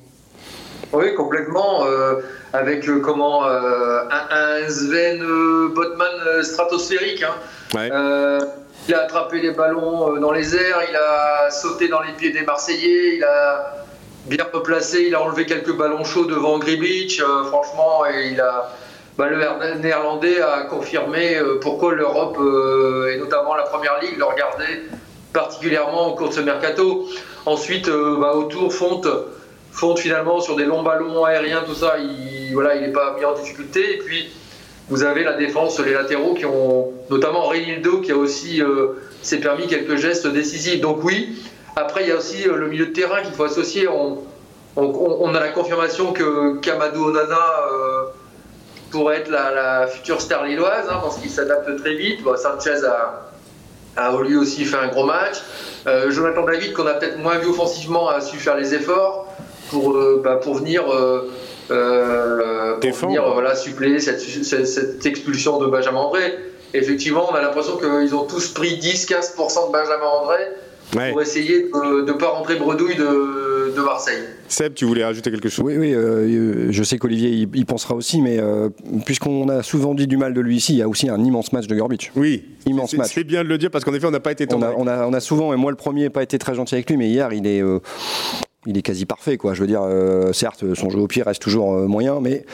Oui, 0.93 1.13
complètement. 1.15 1.85
euh, 1.85 2.15
avec 2.53 2.87
euh, 2.89 2.99
comment 2.99 3.45
euh, 3.47 4.01
un, 4.09 4.63
un 4.63 4.69
Sven 4.69 5.19
Botman 5.73 6.43
stratosphérique. 6.43 7.23
hein. 7.23 7.35
Ouais. 7.75 7.89
Il 8.87 8.95
a 8.95 9.01
attrapé 9.01 9.39
les 9.39 9.51
ballons 9.51 10.19
dans 10.19 10.31
les 10.31 10.55
airs, 10.55 10.79
il 10.89 10.95
a 10.95 11.51
sauté 11.51 11.89
dans 11.89 12.01
les 12.01 12.13
pieds 12.13 12.31
des 12.31 12.41
Marseillais, 12.41 13.17
il 13.17 13.23
a 13.23 13.85
bien 14.25 14.45
replacé, 14.51 15.03
il 15.07 15.13
a 15.13 15.21
enlevé 15.21 15.45
quelques 15.45 15.75
ballons 15.75 16.03
chauds 16.03 16.25
devant 16.25 16.57
Gribic. 16.57 17.21
franchement, 17.49 18.05
et 18.07 18.29
il 18.31 18.41
a. 18.41 18.71
bah, 19.15 19.27
le 19.29 19.75
néerlandais 19.79 20.41
a 20.41 20.61
confirmé 20.63 21.37
pourquoi 21.61 21.93
l'Europe, 21.93 22.37
et 23.13 23.17
notamment 23.19 23.53
la 23.53 23.63
première 23.63 23.99
ligue, 24.01 24.17
le 24.17 24.23
regardait 24.25 24.83
particulièrement 25.33 26.07
au 26.07 26.15
cours 26.15 26.29
de 26.29 26.33
ce 26.33 26.41
mercato. 26.41 27.05
Ensuite, 27.45 27.89
bah, 27.89 28.33
autour, 28.33 28.73
Fonte, 28.73 29.07
Fonte 29.79 29.99
finalement 29.99 30.41
sur 30.41 30.57
des 30.57 30.65
longs 30.65 30.83
ballons 30.83 31.23
aériens, 31.23 31.63
tout 31.65 31.73
ça, 31.73 31.95
il 31.99 32.53
voilà, 32.53 32.75
il 32.75 32.81
n'est 32.81 32.91
pas 32.91 33.15
mis 33.17 33.23
en 33.23 33.33
difficulté. 33.33 33.95
Et 33.95 33.97
puis, 33.97 34.29
vous 34.89 35.03
avez 35.03 35.23
la 35.23 35.33
défense, 35.33 35.79
les 35.79 35.93
latéraux 35.93 36.33
qui 36.33 36.45
ont, 36.45 36.91
notamment 37.09 37.47
Reynildo 37.47 38.01
qui 38.01 38.11
a 38.11 38.17
aussi 38.17 38.61
euh, 38.61 38.99
s'est 39.21 39.39
permis 39.39 39.67
quelques 39.67 39.95
gestes 39.95 40.27
décisifs. 40.27 40.81
Donc 40.81 41.03
oui. 41.03 41.41
Après, 41.77 42.03
il 42.03 42.09
y 42.09 42.11
a 42.11 42.17
aussi 42.17 42.45
euh, 42.45 42.57
le 42.57 42.67
milieu 42.67 42.87
de 42.87 42.91
terrain 42.91 43.21
qu'il 43.21 43.33
faut 43.33 43.45
associer. 43.45 43.87
On, 43.87 44.17
a 44.75 45.39
la 45.39 45.49
confirmation 45.49 46.11
que 46.11 46.57
Kamadou 46.57 47.05
Onana 47.05 47.37
euh, 47.71 48.03
pourrait 48.91 49.17
être 49.17 49.29
la, 49.29 49.87
future 49.87 50.19
star 50.19 50.45
lilloise, 50.45 50.87
hein, 50.89 50.99
parce 51.01 51.17
qu'il 51.19 51.29
s'adapte 51.29 51.77
très 51.77 51.95
vite. 51.95 52.19
Sanchez 52.35 52.83
a, 52.85 53.29
a 53.95 54.21
lui 54.21 54.35
aussi 54.35 54.65
fait 54.65 54.77
un 54.77 54.87
gros 54.87 55.05
match. 55.05 55.37
Euh, 55.87 56.11
Jonathan 56.11 56.43
David, 56.43 56.73
qu'on 56.73 56.87
a 56.87 56.95
peut-être 56.95 57.17
moins 57.17 57.37
vu 57.37 57.49
offensivement, 57.49 58.09
a 58.09 58.19
su 58.19 58.37
faire 58.37 58.57
les 58.57 58.73
efforts 58.73 59.28
pour, 59.69 59.91
euh, 59.95 60.21
bah, 60.23 60.35
pour 60.37 60.55
venir, 60.55 60.83
euh, 60.91 61.29
euh, 61.71 62.77
pour 62.79 62.91
venir 62.93 63.23
euh, 63.23 63.33
voilà, 63.33 63.55
suppléer 63.55 63.99
cette, 63.99 64.19
cette, 64.21 64.67
cette 64.67 65.05
expulsion 65.05 65.59
de 65.59 65.67
Benjamin 65.67 65.99
André. 65.99 66.33
Effectivement, 66.73 67.27
on 67.31 67.35
a 67.35 67.41
l'impression 67.41 67.77
qu'ils 67.77 68.13
ont 68.15 68.25
tous 68.25 68.49
pris 68.49 68.75
10-15% 68.79 69.67
de 69.67 69.71
Benjamin 69.71 70.05
André 70.21 70.37
Ouais. 70.97 71.11
pour 71.11 71.21
essayer 71.21 71.69
de 71.71 72.01
ne 72.03 72.13
pas 72.13 72.29
rentrer 72.29 72.55
bredouille 72.55 72.95
de, 72.95 73.71
de 73.75 73.81
Marseille. 73.83 74.23
Seb, 74.47 74.73
tu 74.73 74.85
voulais 74.85 75.05
rajouter 75.05 75.29
quelque 75.29 75.47
chose? 75.47 75.63
Oui, 75.63 75.77
oui, 75.77 75.93
euh, 75.93 76.71
je 76.71 76.83
sais 76.83 76.97
qu'Olivier 76.97 77.29
y, 77.29 77.41
y 77.59 77.63
pensera 77.63 77.93
aussi, 77.93 78.23
mais 78.23 78.39
euh, 78.39 78.69
puisqu'on 79.05 79.47
a 79.49 79.61
souvent 79.61 79.93
dit 79.93 80.07
du 80.07 80.17
mal 80.17 80.33
de 80.33 80.41
lui 80.41 80.55
ici, 80.55 80.73
il 80.73 80.77
y 80.79 80.81
a 80.81 80.87
aussi 80.89 81.07
un 81.07 81.23
immense 81.23 81.53
match 81.53 81.67
de 81.67 81.75
Gorbic. 81.75 82.11
Oui. 82.15 82.43
Immense 82.65 82.89
C'est- 82.89 82.97
match. 82.97 83.11
C'est 83.13 83.23
bien 83.23 83.43
de 83.43 83.49
le 83.49 83.59
dire 83.59 83.69
parce 83.69 83.85
qu'en 83.85 83.93
effet, 83.93 84.07
on 84.07 84.11
n'a 84.11 84.19
pas 84.19 84.31
été 84.31 84.47
On 84.51 84.63
a, 84.63 84.73
on, 84.75 84.87
a, 84.87 85.05
on 85.05 85.13
a 85.13 85.19
souvent, 85.19 85.53
et 85.53 85.57
moi 85.57 85.69
le 85.69 85.77
premier, 85.77 86.09
pas 86.09 86.23
été 86.23 86.39
très 86.39 86.55
gentil 86.55 86.73
avec 86.73 86.89
lui, 86.89 86.97
mais 86.97 87.07
hier, 87.07 87.31
il 87.33 87.45
est. 87.45 87.61
euh, 87.61 87.77
il 88.65 88.77
est 88.77 88.81
quasi 88.81 89.05
parfait, 89.05 89.37
quoi. 89.37 89.53
Je 89.53 89.61
veux 89.61 89.67
dire, 89.67 89.81
euh, 89.83 90.33
certes, 90.33 90.65
son 90.75 90.89
jeu 90.89 90.99
au 90.99 91.07
pied 91.07 91.23
reste 91.23 91.41
toujours 91.41 91.73
euh, 91.75 91.87
moyen, 91.87 92.19
mais 92.19 92.45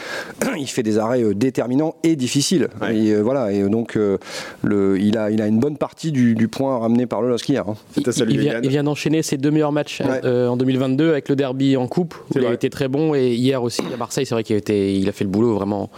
il 0.58 0.68
fait 0.68 0.84
des 0.84 1.00
arrêts 1.00 1.24
euh, 1.24 1.34
déterminants 1.34 1.96
et 2.04 2.16
difficiles. 2.16 2.68
Ouais. 2.80 2.96
Et, 2.96 3.12
euh, 3.12 3.22
voilà, 3.22 3.52
et 3.52 3.64
donc 3.68 3.98
euh, 3.98 4.18
le, 4.64 5.00
il, 5.00 5.18
a, 5.18 5.32
il 5.32 5.42
a 5.42 5.48
une 5.48 5.60
bonne 5.60 5.78
partie 5.78 6.12
du, 6.12 6.36
du 6.36 6.48
point 6.48 6.78
ramené 6.78 7.08
par 7.08 7.22
le 7.24 7.30
LOSC 7.30 7.50
hier. 7.50 7.68
hein. 7.68 7.76
Il, 7.98 8.40
vient, 8.40 8.54
Yann. 8.54 8.64
il 8.64 8.70
vient 8.70 8.84
d'enchaîner 8.84 9.24
ses 9.24 9.38
deux 9.38 9.50
meilleurs 9.52 9.72
matchs 9.72 10.02
Ouais. 10.02 10.22
euh, 10.26 10.48
en 10.48 10.58
2022 10.58 11.10
avec 11.10 11.28
le 11.30 11.36
derby 11.36 11.76
en 11.78 11.88
coupe 11.88 12.14
où 12.36 12.38
il 12.40 12.46
a 12.46 12.54
été 12.54 12.70
très 12.70 12.88
bon 12.88 13.16
et 13.16 13.34
hier 13.34 13.64
aussi 13.64 13.82
à 13.94 13.98
Marseille 13.98 14.26
c'est 14.26 14.36
vrai 14.36 14.44
qu'il 14.44 14.56
a, 14.56 14.60
été- 14.60 14.94
il 14.96 15.08
a 15.10 15.12
fait 15.12 15.24
le 15.24 15.30
boulot 15.30 15.56
vraiment 15.56 15.90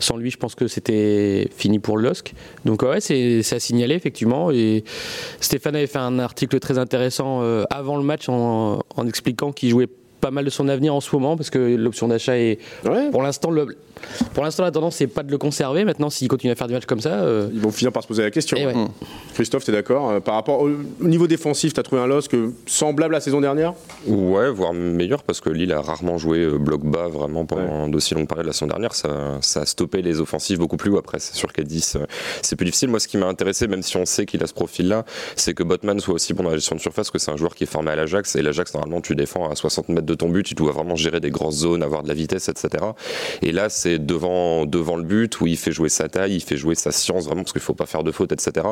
sans 0.00 0.16
lui 0.16 0.30
je 0.30 0.36
pense 0.36 0.54
que 0.54 0.66
c'était 0.66 1.48
fini 1.56 1.78
pour 1.78 1.96
le 1.96 2.02
LOSC 2.08 2.34
donc 2.64 2.82
ouais 2.82 3.00
c'est 3.00 3.42
c'est 3.42 3.56
à 3.56 3.60
signaler 3.60 3.94
effectivement 3.94 4.50
et 4.50 4.82
Stéphane 5.40 5.76
avait 5.76 5.86
fait 5.86 5.98
un 5.98 6.18
article 6.18 6.58
très 6.58 6.78
intéressant 6.78 7.40
euh, 7.42 7.62
avant 7.70 7.96
le 7.96 8.02
match 8.02 8.28
en, 8.28 8.80
en 8.96 9.06
expliquant 9.06 9.37
qu'il 9.54 9.70
jouait 9.70 9.88
pas 10.20 10.30
mal 10.30 10.44
de 10.44 10.50
son 10.50 10.68
avenir 10.68 10.94
en 10.94 11.00
ce 11.00 11.14
moment 11.14 11.36
parce 11.36 11.50
que 11.50 11.76
l'option 11.76 12.08
d'achat 12.08 12.36
est 12.38 12.58
Ouais. 12.84 13.10
pour 13.10 13.22
l'instant 13.22 13.50
le- 13.50 13.76
pour 14.34 14.44
l'instant 14.44 14.62
la 14.62 14.70
tendance 14.70 14.96
c'est 14.96 15.06
pas 15.08 15.22
de 15.24 15.30
le 15.30 15.38
conserver 15.38 15.84
maintenant 15.84 16.08
s'il 16.10 16.28
continue 16.28 16.52
à 16.52 16.54
faire 16.56 16.68
des 16.68 16.74
matchs 16.74 16.86
comme 16.86 17.00
ça 17.00 17.14
euh, 17.14 17.48
Ils 17.52 17.60
vont 17.60 17.70
finir 17.72 17.92
par 17.92 18.02
se 18.02 18.08
poser 18.08 18.22
la 18.22 18.30
question. 18.30 18.56
et 18.56 18.66
ouais. 18.66 18.74
Christophe, 19.34 19.64
tu 19.64 19.70
es 19.70 19.74
d'accord 19.74 20.10
Euh, 20.10 20.20
Par 20.20 20.34
rapport 20.34 20.60
au, 20.60 20.68
au 20.68 21.04
niveau 21.08 21.26
défensif, 21.26 21.72
tu 21.74 21.80
as 21.80 21.82
trouvé 21.82 22.00
un 22.02 22.06
LOSC 22.06 22.36
semblable 22.66 23.14
à 23.14 23.18
la 23.18 23.20
saison 23.20 23.40
dernière? 23.40 23.74
Ouais, 24.06 24.50
voire 24.50 24.72
meilleur 24.72 25.22
parce 25.22 25.40
que 25.40 25.50
Lille 25.50 25.72
a 25.72 25.80
rarement 25.80 26.18
joué 26.18 26.38
euh, 26.40 26.58
bloc 26.58 26.84
bas 26.84 27.08
vraiment 27.08 27.44
pendant 27.44 27.88
d'aussi 27.88 28.14
longue 28.14 28.28
période 28.28 28.46
la 28.46 28.52
saison 28.52 28.66
dernière. 28.68 28.94
Ça, 28.94 29.38
ça 29.40 29.60
a 29.62 29.66
stoppé 29.66 30.02
les 30.02 30.20
offensives 30.20 30.58
beaucoup 30.58 30.76
plus 30.76 30.90
haut. 30.90 30.98
Après, 30.98 31.18
c'est 31.18 31.34
sûr 31.34 31.52
qu'à 31.52 31.62
10, 31.62 31.96
euh, 31.96 32.06
c'est 32.42 32.56
plus 32.56 32.64
difficile. 32.66 32.88
Moi, 32.88 33.00
ce 33.00 33.08
qui 33.08 33.16
m'a 33.16 33.26
intéressé, 33.26 33.66
même 33.68 33.82
si 33.82 33.96
on 33.96 34.06
sait 34.06 34.26
qu'il 34.26 34.42
a 34.42 34.46
ce 34.46 34.54
profil-là, 34.54 35.04
c'est 35.36 35.54
que 35.54 35.62
Botman 35.62 35.98
soit 36.00 36.14
aussi 36.14 36.34
bon 36.34 36.42
dans 36.44 36.50
la 36.50 36.56
gestion 36.56 36.76
de 36.76 36.80
surface, 36.80 37.10
que 37.10 37.18
c'est 37.18 37.30
un 37.30 37.36
joueur 37.36 37.54
qui 37.54 37.64
est 37.64 37.68
formé 37.68 37.90
à 37.90 37.96
l'Ajax. 37.96 38.36
Et 38.36 38.42
l'Ajax, 38.42 38.74
normalement, 38.74 39.00
tu 39.00 39.14
défends 39.14 39.50
à 39.50 39.54
60 39.54 39.88
mètres 39.90 40.06
de 40.08 40.14
ton 40.14 40.28
but, 40.28 40.42
tu 40.42 40.54
dois 40.54 40.72
vraiment 40.72 40.96
gérer 40.96 41.20
des 41.20 41.30
grosses 41.30 41.58
zones, 41.58 41.82
avoir 41.82 42.02
de 42.02 42.08
la 42.08 42.14
vitesse, 42.14 42.48
etc. 42.48 42.84
Et 43.42 43.52
là, 43.52 43.68
c'est 43.68 43.98
devant, 43.98 44.66
devant 44.66 44.96
le 44.96 45.04
but 45.04 45.40
où 45.40 45.46
il 45.46 45.56
fait 45.56 45.72
jouer 45.72 45.88
sa 45.88 46.08
taille, 46.08 46.34
il 46.34 46.42
fait 46.42 46.56
jouer 46.56 46.74
sa 46.74 46.90
science 46.90 47.26
vraiment 47.26 47.42
parce 47.42 47.52
qu'il 47.52 47.62
faut 47.62 47.74
pas 47.74 47.86
faire 47.86 48.02
de 48.02 48.10
faute, 48.10 48.32
etc. 48.32 48.66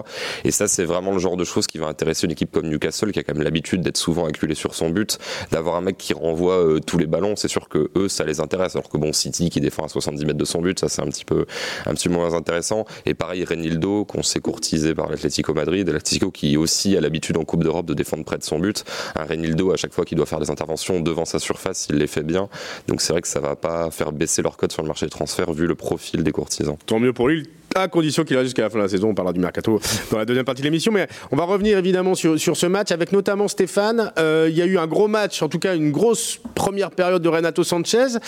Et 0.45 0.51
ça, 0.51 0.67
c'est 0.67 0.85
vraiment 0.85 1.13
le 1.13 1.19
genre 1.19 1.37
de 1.37 1.45
choses 1.45 1.67
qui 1.67 1.79
va 1.79 1.87
intéresser 1.87 2.27
une 2.27 2.33
équipe 2.33 2.51
comme 2.51 2.69
Newcastle 2.69 3.13
qui 3.13 3.19
a 3.19 3.23
quand 3.23 3.35
même 3.35 3.45
l'habitude 3.45 3.83
d'être 3.83 3.99
souvent 3.99 4.27
acculé 4.27 4.55
sur 4.55 4.75
son 4.75 4.91
but, 4.91 5.19
d'avoir 5.53 5.77
un 5.77 5.83
mec 5.83 5.97
qui 5.99 6.15
renvoie 6.15 6.55
euh, 6.55 6.81
tous 6.81 6.99
les 6.99 7.07
ballons. 7.07 7.37
C'est 7.37 7.49
sûr 7.49 7.69
que 7.69 7.91
eux, 7.97 8.09
ça 8.09 8.25
les 8.25 8.41
intéresse. 8.41 8.75
Alors 8.75 8.89
que 8.89 8.97
bon, 8.97 9.13
City 9.13 9.51
qui 9.51 9.61
défend 9.61 9.85
à 9.85 9.89
70 9.89 10.25
mètres 10.25 10.39
de 10.39 10.45
son 10.45 10.61
but, 10.61 10.81
ça 10.81 10.89
c'est 10.89 11.03
un 11.03 11.09
petit 11.09 11.25
peu, 11.25 11.47
un 11.85 11.95
petit 11.95 12.09
moins 12.09 12.35
intéressant. 12.35 12.87
Et 13.05 13.15
pareil, 13.15 13.45
Renildo 13.45 14.05
qu'on 14.05 14.23
s'est 14.23 14.41
courtisé 14.41 14.95
par 14.95 15.11
l'Atlético 15.11 15.53
Madrid, 15.53 15.87
l'Atlético 15.87 16.31
qui 16.31 16.57
aussi 16.57 16.97
a 16.97 17.01
l'habitude 17.01 17.37
en 17.37 17.45
Coupe 17.45 17.63
d'Europe 17.63 17.87
de 17.87 17.95
défendre 17.95 18.25
près 18.25 18.39
de 18.39 18.45
son 18.45 18.59
but. 18.59 18.85
Un 19.15 19.25
Renildo 19.25 19.73
à 19.73 19.77
chaque 19.77 19.93
fois 19.93 20.05
qu'il 20.05 20.17
doit 20.17 20.27
faire 20.27 20.41
des 20.41 20.51
interventions 20.51 21.01
devant 21.01 21.26
sa 21.27 21.39
surface, 21.39 21.87
il 21.91 21.97
les 21.97 22.07
fait 22.07 22.23
bien. 22.23 22.49
Donc 22.89 23.01
c'est 23.01 23.13
vrai 23.13 23.23
que 23.23 23.29
ça 23.29 23.41
va 23.41 23.57
pas 23.57 23.91
faire 23.91 24.13
baisser 24.13 24.43
leur 24.43 24.57
cote 24.57 24.73
sur 24.73 24.83
le 24.83 24.89
marché 24.89 25.07
des 25.07 25.11
transferts 25.11 25.53
vu 25.53 25.67
le 25.67 25.75
profil 25.75 26.23
des 26.23 26.33
courtisans. 26.33 26.77
Tant 26.87 26.99
mieux 26.99 27.13
pour 27.13 27.29
lui 27.29 27.49
à 27.77 27.89
condition 27.89 28.25
qu'il 28.25 28.37
reste 28.37 28.47
jusqu'à 28.47 28.63
la 28.63 28.71
fin 28.71 28.79
de 28.79 28.85
la 28.85 28.89
saison. 28.89 29.11
On 29.11 29.15
parlera 29.15 29.33
du 29.33 29.41
mercato 29.41 29.81
dans 30.11 30.19
la 30.19 30.25
deuxième 30.25 30.45
partie 30.45 30.63
de 30.63 30.67
l'émission. 30.67 30.93
Mais 30.93 31.07
on 31.31 31.37
va 31.37 31.45
revenir 31.45 31.77
évidemment 31.79 32.15
sur, 32.15 32.39
sur 32.39 32.57
ce 32.57 32.67
match 32.67 32.91
avec 32.91 33.13
notamment 33.13 33.49
Stéphane. 33.49 34.13
Euh, 34.19 34.49
il 34.51 34.57
y 34.57 34.63
a 34.63 34.67
eu 34.67 34.79
un 34.79 34.87
gros 34.87 35.09
match, 35.09 35.43
en 35.43 35.49
tout 35.49 35.59
cas 35.59 35.77
une 35.77 35.93
grosse 35.93 36.41
première 36.55 36.91
période 36.91 37.23
de 37.23 37.29
Renato 37.29 37.65
Sanchez. 37.65 38.19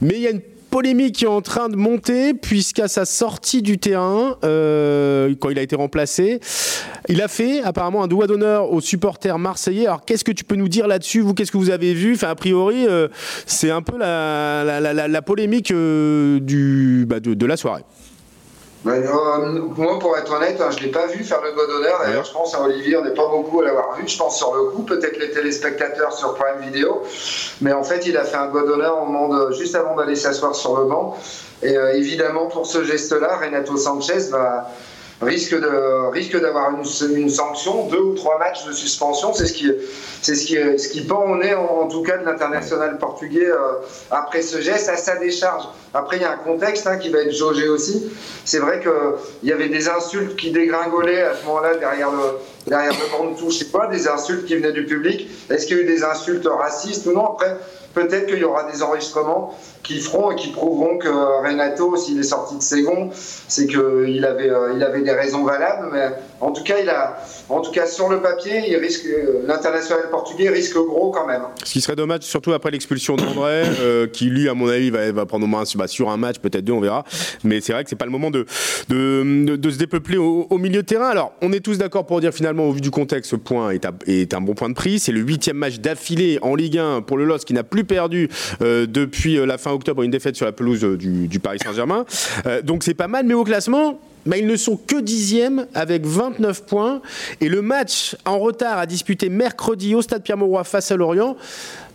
Mais 0.00 0.14
il 0.14 0.20
y 0.20 0.26
a 0.26 0.30
une 0.30 0.40
polémique 0.72 1.16
qui 1.16 1.24
est 1.26 1.28
en 1.28 1.42
train 1.42 1.68
de 1.68 1.76
monter 1.76 2.32
puisqu'à 2.32 2.88
sa 2.88 3.04
sortie 3.04 3.60
du 3.60 3.76
terrain, 3.76 4.38
euh, 4.42 5.34
quand 5.38 5.50
il 5.50 5.58
a 5.58 5.62
été 5.62 5.76
remplacé, 5.76 6.40
il 7.10 7.20
a 7.20 7.28
fait 7.28 7.60
apparemment 7.62 8.02
un 8.02 8.08
doigt 8.08 8.26
d'honneur 8.26 8.72
aux 8.72 8.80
supporters 8.80 9.38
marseillais. 9.38 9.86
Alors 9.86 10.04
qu'est-ce 10.06 10.24
que 10.24 10.32
tu 10.32 10.44
peux 10.44 10.56
nous 10.56 10.70
dire 10.70 10.86
là-dessus 10.86 11.20
Vous, 11.20 11.34
qu'est-ce 11.34 11.52
que 11.52 11.58
vous 11.58 11.68
avez 11.68 11.92
vu? 11.92 12.14
Enfin, 12.14 12.30
a 12.30 12.34
priori, 12.34 12.86
euh, 12.88 13.08
c'est 13.46 13.70
un 13.70 13.82
peu 13.82 13.98
la, 13.98 14.80
la, 14.80 15.22
polémique 15.22 15.70
euh, 15.72 16.40
du, 16.40 17.04
bah, 17.06 17.20
de 17.20 17.46
la 17.46 17.58
soirée. 17.58 17.82
Ben, 18.84 19.00
euh, 19.04 19.60
moi, 19.76 19.98
pour 20.00 20.16
être 20.16 20.32
honnête, 20.32 20.60
hein, 20.60 20.70
je 20.72 20.78
ne 20.78 20.82
l'ai 20.82 20.90
pas 20.90 21.06
vu 21.06 21.22
faire 21.22 21.40
le 21.40 21.52
doigt 21.52 21.66
d'honneur. 21.68 22.00
D'ailleurs, 22.04 22.24
je 22.24 22.32
pense 22.32 22.52
à 22.54 22.62
Olivier, 22.62 22.96
on 22.96 23.04
n'est 23.04 23.14
pas 23.14 23.28
beaucoup 23.28 23.60
à 23.60 23.64
l'avoir 23.64 23.96
vu. 23.96 24.08
Je 24.08 24.18
pense 24.18 24.36
sur 24.36 24.54
le 24.54 24.70
coup, 24.70 24.82
peut-être 24.82 25.18
les 25.20 25.30
téléspectateurs 25.30 26.12
sur 26.12 26.34
Prime 26.34 26.60
Video. 26.60 27.02
Mais 27.60 27.72
en 27.72 27.84
fait, 27.84 28.06
il 28.06 28.16
a 28.16 28.24
fait 28.24 28.36
un 28.36 28.48
doigt 28.48 28.64
d'honneur 28.64 29.00
au 29.00 29.06
moment 29.06 29.28
de, 29.28 29.52
juste 29.52 29.76
avant 29.76 29.94
d'aller 29.94 30.16
s'asseoir 30.16 30.56
sur 30.56 30.76
le 30.78 30.86
banc. 30.86 31.16
Et 31.62 31.76
euh, 31.76 31.94
évidemment, 31.94 32.46
pour 32.46 32.66
ce 32.66 32.82
geste-là, 32.82 33.38
Renato 33.40 33.76
Sanchez 33.76 34.30
va, 34.30 34.68
risque 35.22 35.58
de 35.58 36.10
risque 36.10 36.40
d'avoir 36.40 36.70
une, 36.70 37.16
une, 37.16 37.30
sanction, 37.30 37.86
deux 37.86 38.00
ou 38.00 38.14
trois 38.14 38.38
matchs 38.38 38.64
de 38.66 38.72
suspension. 38.72 39.32
C'est 39.32 39.46
ce 39.46 39.52
qui 39.52 39.70
c'est 40.20 40.34
ce 40.34 40.46
qui 40.46 40.54
ce 40.54 40.88
qui 40.88 41.02
pend 41.02 41.24
au 41.24 41.36
nez 41.36 41.54
en, 41.54 41.86
tout 41.88 42.02
cas 42.02 42.18
de 42.18 42.24
l'international 42.24 42.98
portugais 42.98 43.46
euh, 43.46 43.56
après 44.10 44.42
ce 44.42 44.60
geste 44.60 44.88
à 44.88 44.96
sa 44.96 45.16
décharge. 45.16 45.64
Après 45.94 46.16
il 46.16 46.22
y 46.22 46.24
a 46.24 46.32
un 46.32 46.36
contexte 46.36 46.86
hein, 46.86 46.96
qui 46.96 47.08
va 47.10 47.20
être 47.20 47.32
jaugé 47.32 47.68
aussi. 47.68 48.12
C'est 48.44 48.58
vrai 48.58 48.80
que 48.80 49.16
il 49.42 49.48
y 49.48 49.52
avait 49.52 49.68
des 49.68 49.88
insultes 49.88 50.36
qui 50.36 50.50
dégringolaient 50.50 51.22
à 51.22 51.34
ce 51.34 51.44
moment-là 51.46 51.76
derrière 51.76 52.10
le 52.10 52.38
derrière 52.66 52.92
le 52.92 53.30
de 53.30 53.38
touche. 53.38 53.58
C'est 53.58 53.72
pas 53.72 53.86
des 53.86 54.08
insultes 54.08 54.46
qui 54.46 54.56
venaient 54.56 54.72
du 54.72 54.86
public. 54.86 55.28
Est-ce 55.50 55.66
qu'il 55.66 55.76
y 55.76 55.80
a 55.80 55.82
eu 55.82 55.86
des 55.86 56.04
insultes 56.04 56.46
racistes 56.46 57.06
ou 57.06 57.12
non? 57.12 57.26
Après 57.32 57.56
peut-être 57.94 58.26
qu'il 58.26 58.38
y 58.38 58.44
aura 58.44 58.70
des 58.70 58.82
enregistrements 58.82 59.56
qui 59.82 60.00
feront 60.00 60.30
et 60.30 60.36
qui 60.36 60.48
prouveront 60.48 60.98
que 60.98 61.08
Renato, 61.08 61.96
s'il 61.96 62.18
est 62.18 62.24
sorti 62.24 62.56
de 62.56 62.62
Ségon, 62.62 63.10
c'est 63.12 63.66
qu'il 63.66 64.24
avait, 64.24 64.50
euh, 64.50 64.72
il 64.76 64.82
avait 64.82 65.02
des 65.02 65.12
raisons 65.12 65.44
valables. 65.44 65.88
Mais 65.92 66.10
en 66.40 66.52
tout 66.52 66.62
cas, 66.62 66.76
il 66.80 66.88
a, 66.88 67.18
en 67.48 67.60
tout 67.60 67.72
cas 67.72 67.86
sur 67.86 68.08
le 68.08 68.20
papier, 68.20 68.76
risque, 68.76 69.06
l'international 69.46 70.08
portugais 70.10 70.48
risque 70.50 70.76
gros 70.76 71.10
quand 71.10 71.26
même. 71.26 71.42
Ce 71.64 71.72
qui 71.72 71.80
serait 71.80 71.96
dommage, 71.96 72.22
surtout 72.22 72.52
après 72.52 72.70
l'expulsion 72.70 73.16
d'André, 73.16 73.64
euh, 73.80 74.06
qui 74.06 74.26
lui, 74.26 74.48
à 74.48 74.54
mon 74.54 74.68
avis, 74.68 74.90
va, 74.90 75.10
va 75.10 75.26
prendre 75.26 75.44
au 75.44 75.48
moins 75.48 75.64
bah, 75.74 75.88
sur 75.88 76.10
un 76.10 76.16
match, 76.16 76.38
peut-être 76.38 76.64
deux, 76.64 76.72
on 76.72 76.80
verra. 76.80 77.04
Mais 77.42 77.60
c'est 77.60 77.72
vrai 77.72 77.82
que 77.82 77.90
c'est 77.90 77.96
pas 77.96 78.04
le 78.04 78.10
moment 78.12 78.30
de, 78.30 78.46
de, 78.88 79.56
de, 79.56 79.70
se 79.70 79.78
dépeupler 79.78 80.18
au, 80.18 80.58
milieu 80.58 80.82
de 80.82 80.86
terrain. 80.86 81.08
Alors, 81.08 81.32
on 81.42 81.52
est 81.52 81.60
tous 81.60 81.78
d'accord 81.78 82.06
pour 82.06 82.20
dire 82.20 82.32
finalement, 82.32 82.68
au 82.68 82.72
vu 82.72 82.80
du 82.80 82.90
contexte, 82.90 83.30
ce 83.32 83.36
point 83.36 83.70
est, 83.70 83.86
est 84.06 84.34
un 84.34 84.40
bon 84.40 84.54
point 84.54 84.68
de 84.68 84.74
prix. 84.74 85.00
C'est 85.00 85.12
le 85.12 85.20
huitième 85.20 85.56
match 85.56 85.80
d'affilée 85.80 86.38
en 86.42 86.54
Ligue 86.54 86.78
1 86.78 87.02
pour 87.02 87.16
le 87.16 87.24
LOS 87.24 87.38
qui 87.44 87.54
n'a 87.54 87.64
plus 87.64 87.84
perdu 87.84 88.28
euh, 88.60 88.86
depuis 88.86 89.44
la 89.44 89.58
fin 89.58 89.71
octobre 89.72 90.02
une 90.02 90.10
défaite 90.10 90.36
sur 90.36 90.46
la 90.46 90.52
pelouse 90.52 90.80
du, 90.80 91.28
du 91.28 91.40
Paris 91.40 91.58
Saint-Germain. 91.62 92.04
Euh, 92.46 92.62
donc 92.62 92.82
c'est 92.82 92.94
pas 92.94 93.08
mal, 93.08 93.26
mais 93.26 93.34
au 93.34 93.44
classement, 93.44 93.98
bah, 94.26 94.36
ils 94.36 94.46
ne 94.46 94.56
sont 94.56 94.76
que 94.76 95.00
dixièmes 95.00 95.66
avec 95.74 96.06
29 96.06 96.64
points. 96.66 97.00
Et 97.40 97.48
le 97.48 97.62
match 97.62 98.16
en 98.24 98.38
retard 98.38 98.78
à 98.78 98.86
disputer 98.86 99.28
mercredi 99.28 99.94
au 99.94 100.02
Stade 100.02 100.22
Pierre-Mauroy 100.22 100.64
face 100.64 100.90
à 100.90 100.96
Lorient 100.96 101.36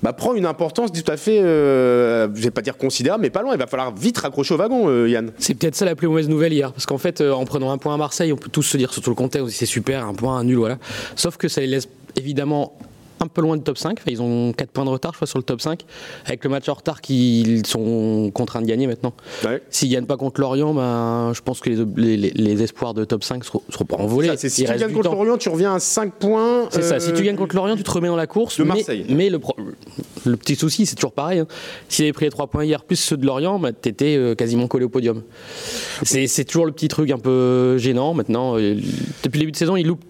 bah, 0.03 0.13
prend 0.13 0.35
une 0.35 0.45
importance 0.45 0.91
tout 0.91 1.11
à 1.11 1.17
fait, 1.17 1.39
euh, 1.39 2.27
je 2.35 2.41
vais 2.41 2.51
pas 2.51 2.61
dire 2.61 2.77
considérable, 2.77 3.23
mais 3.23 3.29
pas 3.29 3.41
loin. 3.41 3.53
Il 3.53 3.59
va 3.59 3.67
falloir 3.67 3.95
vite 3.95 4.17
raccrocher 4.17 4.53
au 4.53 4.57
wagon, 4.57 4.87
euh, 4.87 5.09
Yann. 5.09 5.31
C'est 5.39 5.55
peut-être 5.55 5.75
ça 5.75 5.85
la 5.85 5.95
plus 5.95 6.07
mauvaise 6.07 6.29
nouvelle 6.29 6.53
hier. 6.53 6.71
Parce 6.71 6.85
qu'en 6.85 6.97
fait, 6.97 7.21
euh, 7.21 7.31
en 7.31 7.45
prenant 7.45 7.71
un 7.71 7.77
point 7.77 7.93
à 7.93 7.97
Marseille, 7.97 8.31
on 8.31 8.37
peut 8.37 8.49
tous 8.49 8.63
se 8.63 8.77
dire, 8.77 8.93
surtout 8.93 9.09
le 9.09 9.15
contexte, 9.15 9.49
c'est 9.49 9.65
super, 9.65 10.05
un 10.05 10.13
point, 10.13 10.37
un 10.37 10.43
nul, 10.43 10.57
voilà. 10.57 10.77
Sauf 11.15 11.37
que 11.37 11.47
ça 11.47 11.61
les 11.61 11.67
laisse 11.67 11.87
évidemment 12.15 12.77
un 13.19 13.27
peu 13.27 13.41
loin 13.41 13.57
du 13.57 13.63
top 13.63 13.77
5. 13.77 13.97
Enfin, 13.99 14.11
ils 14.11 14.21
ont 14.21 14.53
4 14.53 14.71
points 14.71 14.85
de 14.85 14.89
retard, 14.89 15.11
je 15.13 15.17
crois, 15.17 15.27
sur 15.27 15.37
le 15.37 15.43
top 15.43 15.61
5. 15.61 15.83
Avec 16.25 16.43
le 16.43 16.49
match 16.49 16.67
en 16.69 16.73
retard 16.73 17.01
qu'ils 17.01 17.65
sont 17.65 18.31
contraints 18.33 18.61
de 18.61 18.67
gagner 18.67 18.87
maintenant. 18.87 19.13
Ouais. 19.43 19.61
S'ils 19.69 19.89
ne 19.89 19.95
gagnent 19.95 20.05
pas 20.05 20.17
contre 20.17 20.41
Lorient, 20.41 20.73
ben, 20.73 21.31
je 21.33 21.41
pense 21.41 21.59
que 21.59 21.69
les, 21.69 22.17
les, 22.17 22.31
les 22.31 22.63
espoirs 22.63 22.93
de 22.93 23.05
top 23.05 23.23
5 23.23 23.43
seront, 23.43 23.61
seront 23.69 23.85
pas 23.85 23.97
envolés. 23.97 24.35
Ça, 24.35 24.49
si 24.49 24.63
tu 24.63 24.71
gagnes 24.71 24.93
contre 24.93 25.11
Lorient, 25.11 25.37
tu 25.37 25.49
reviens 25.49 25.75
à 25.75 25.79
5 25.79 26.13
points. 26.13 26.67
C'est 26.71 26.79
euh, 26.79 26.89
ça. 26.89 26.99
Si 26.99 27.13
tu 27.13 27.23
gagnes 27.23 27.35
contre 27.35 27.55
Lorient, 27.55 27.75
tu 27.75 27.83
te 27.83 27.91
remets 27.91 28.07
dans 28.07 28.15
la 28.15 28.27
course. 28.27 28.59
De 28.59 28.63
Marseille. 28.63 29.05
Mais, 29.09 29.15
mais 29.15 29.29
le, 29.29 29.39
pro, 29.39 29.55
le, 30.25 30.37
petit 30.37 30.55
souci, 30.55 30.85
c'est 30.85 30.95
toujours 30.95 31.13
pareil. 31.13 31.39
Hein. 31.39 31.47
S'il 31.89 32.05
avait 32.05 32.13
pris 32.13 32.25
les 32.25 32.31
3 32.31 32.47
points 32.47 32.65
hier, 32.65 32.83
plus 32.83 32.95
ceux 32.95 33.17
de 33.17 33.25
Lorient, 33.25 33.59
ben, 33.59 33.71
tu 33.79 33.89
étais 33.89 34.15
euh, 34.15 34.35
quasiment 34.35 34.67
collé 34.67 34.85
au 34.85 34.89
podium. 34.89 35.23
C'est 36.03 36.45
toujours 36.45 36.65
le 36.65 36.71
petit 36.71 36.87
truc 36.87 37.11
un 37.11 37.17
peu 37.17 37.77
gênant. 37.77 38.13
Maintenant, 38.13 38.57
euh, 38.57 38.75
depuis 39.23 39.37
le 39.37 39.41
début 39.41 39.51
de 39.51 39.57
saison, 39.57 39.75
il 39.75 39.87
loupe 39.87 40.03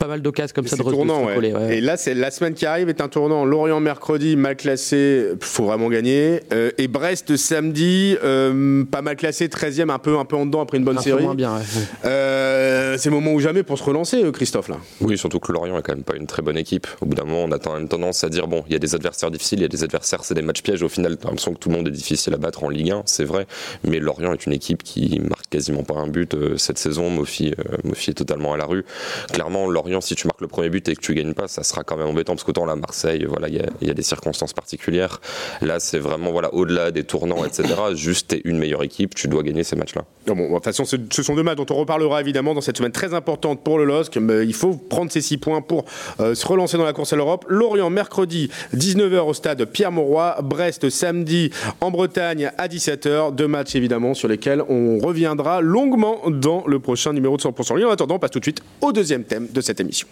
pas 0.00 0.06
mal 0.06 0.22
d'occasions 0.22 0.54
comme 0.54 0.66
ça 0.66 0.76
de 0.76 0.82
tournant, 0.82 1.26
ouais. 1.26 1.34
coller, 1.34 1.52
ouais. 1.52 1.76
Et 1.76 1.80
là, 1.82 1.98
c'est 1.98 2.14
la 2.14 2.30
semaine 2.30 2.54
qui 2.54 2.64
arrive 2.64 2.88
est 2.88 3.02
un 3.02 3.08
tournant. 3.08 3.44
Lorient 3.44 3.80
mercredi, 3.80 4.34
mal 4.34 4.56
classé, 4.56 5.26
faut 5.40 5.66
vraiment 5.66 5.88
gagner. 5.90 6.40
Euh, 6.52 6.70
et 6.78 6.88
Brest 6.88 7.36
samedi, 7.36 8.16
euh, 8.24 8.82
pas 8.84 9.02
mal 9.02 9.16
classé, 9.16 9.48
13e, 9.48 9.90
un 9.90 9.98
peu, 9.98 10.18
un 10.18 10.24
peu 10.24 10.36
en 10.36 10.46
dedans 10.46 10.62
après 10.62 10.78
une 10.78 10.84
bonne 10.84 10.96
Un 10.96 11.02
peu 11.02 11.10
série. 11.10 11.22
moins 11.22 11.34
bien, 11.34 11.54
ouais. 11.54 11.62
Euh, 12.06 12.96
c'est 12.96 13.10
le 13.10 13.14
moment 13.14 13.34
ou 13.34 13.40
jamais 13.40 13.62
pour 13.62 13.78
se 13.78 13.84
relancer, 13.84 14.24
Christophe 14.32 14.68
là. 14.68 14.78
Oui, 15.02 15.18
surtout 15.18 15.38
que 15.38 15.52
Lorient 15.52 15.76
est 15.78 15.82
quand 15.82 15.94
même 15.94 16.02
pas 16.02 16.16
une 16.16 16.26
très 16.26 16.40
bonne 16.40 16.56
équipe. 16.56 16.86
Au 17.02 17.06
bout 17.06 17.14
d'un 17.14 17.24
moment, 17.24 17.44
on 17.44 17.52
a 17.52 17.58
quand 17.58 17.74
même 17.74 17.86
tendance 17.86 18.24
à 18.24 18.30
dire 18.30 18.48
bon, 18.48 18.64
il 18.68 18.72
y 18.72 18.76
a 18.76 18.78
des 18.78 18.94
adversaires 18.94 19.30
difficiles, 19.30 19.58
il 19.58 19.62
y 19.62 19.66
a 19.66 19.68
des 19.68 19.84
adversaires, 19.84 20.24
c'est 20.24 20.34
des 20.34 20.42
matchs 20.42 20.62
pièges. 20.62 20.82
Au 20.82 20.88
final, 20.88 21.18
t'as 21.18 21.28
l'impression 21.28 21.52
que 21.52 21.58
tout 21.58 21.68
le 21.68 21.76
monde 21.76 21.88
est 21.88 21.92
difficile 21.92 22.32
à 22.32 22.38
battre 22.38 22.64
en 22.64 22.70
Ligue 22.70 22.90
1, 22.90 23.02
c'est 23.04 23.24
vrai. 23.24 23.46
Mais 23.84 23.98
Lorient 23.98 24.32
est 24.32 24.46
une 24.46 24.54
équipe 24.54 24.82
qui 24.82 25.20
marque 25.20 25.48
quasiment 25.50 25.82
pas 25.82 25.96
un 25.96 26.06
but 26.08 26.32
euh, 26.32 26.56
cette 26.56 26.78
saison. 26.78 27.10
Mofi, 27.10 27.52
euh, 27.58 27.76
Mofi 27.84 28.10
est 28.10 28.14
totalement 28.14 28.54
à 28.54 28.56
la 28.56 28.64
rue. 28.64 28.84
Clairement, 29.32 29.68
Lorient, 29.68 29.89
si 30.00 30.14
tu 30.14 30.26
marques 30.26 30.40
le 30.40 30.46
premier 30.46 30.70
but 30.70 30.88
et 30.88 30.94
que 30.94 31.00
tu 31.00 31.14
gagnes 31.14 31.34
pas, 31.34 31.48
ça 31.48 31.62
sera 31.62 31.82
quand 31.82 31.96
même 31.96 32.06
embêtant 32.06 32.34
parce 32.34 32.44
qu'autant 32.44 32.66
la 32.66 32.76
Marseille, 32.76 33.24
voilà, 33.28 33.48
il 33.48 33.56
y 33.56 33.60
a, 33.60 33.66
il 33.80 33.88
y 33.88 33.90
a 33.90 33.94
des 33.94 34.02
circonstances 34.02 34.52
particulières. 34.52 35.20
Là, 35.62 35.80
c'est 35.80 35.98
vraiment 35.98 36.30
voilà, 36.30 36.54
au-delà 36.54 36.90
des 36.90 37.04
tournants, 37.04 37.44
etc. 37.44 37.74
Juste 37.94 38.28
t'es 38.28 38.42
une 38.44 38.58
meilleure 38.58 38.82
équipe, 38.82 39.14
tu 39.14 39.26
dois 39.26 39.42
gagner 39.42 39.64
ces 39.64 39.76
matchs-là. 39.76 40.04
Bon, 40.26 40.34
de 40.36 40.54
toute 40.54 40.64
façon, 40.64 40.84
ce, 40.84 40.96
ce 41.10 41.22
sont 41.22 41.34
deux 41.34 41.42
matchs 41.42 41.56
dont 41.56 41.66
on 41.70 41.74
reparlera 41.74 42.20
évidemment 42.20 42.54
dans 42.54 42.60
cette 42.60 42.76
semaine 42.76 42.92
très 42.92 43.14
importante 43.14 43.64
pour 43.64 43.78
le 43.78 43.84
LOSC. 43.84 44.16
Mais 44.18 44.46
il 44.46 44.54
faut 44.54 44.74
prendre 44.74 45.10
ces 45.10 45.20
six 45.20 45.38
points 45.38 45.62
pour 45.62 45.84
euh, 46.20 46.34
se 46.34 46.46
relancer 46.46 46.76
dans 46.76 46.84
la 46.84 46.92
course 46.92 47.12
à 47.12 47.16
l'Europe. 47.16 47.46
Lorient, 47.48 47.90
mercredi, 47.90 48.50
19h 48.76 49.18
au 49.20 49.34
stade 49.34 49.64
Pierre-Mauroy. 49.64 50.36
Brest, 50.42 50.88
samedi, 50.90 51.50
en 51.80 51.90
Bretagne, 51.90 52.50
à 52.58 52.68
17h. 52.68 53.34
Deux 53.34 53.48
matchs 53.48 53.74
évidemment 53.74 54.14
sur 54.14 54.28
lesquels 54.28 54.62
on 54.68 54.98
reviendra 54.98 55.60
longuement 55.60 56.20
dans 56.28 56.64
le 56.66 56.78
prochain 56.78 57.12
numéro 57.12 57.36
de 57.36 57.42
100% 57.42 57.76
Lille. 57.76 57.86
En 57.86 57.90
attendant, 57.90 58.16
on 58.16 58.18
passe 58.18 58.30
tout 58.30 58.38
de 58.38 58.44
suite 58.44 58.62
au 58.80 58.92
deuxième 58.92 59.24
thème 59.24 59.48
de 59.50 59.60
cette 59.60 59.79
émission. 59.80 60.06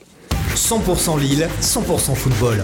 100% 0.54 1.18
Lille, 1.20 1.48
100% 1.60 2.14
football. 2.14 2.62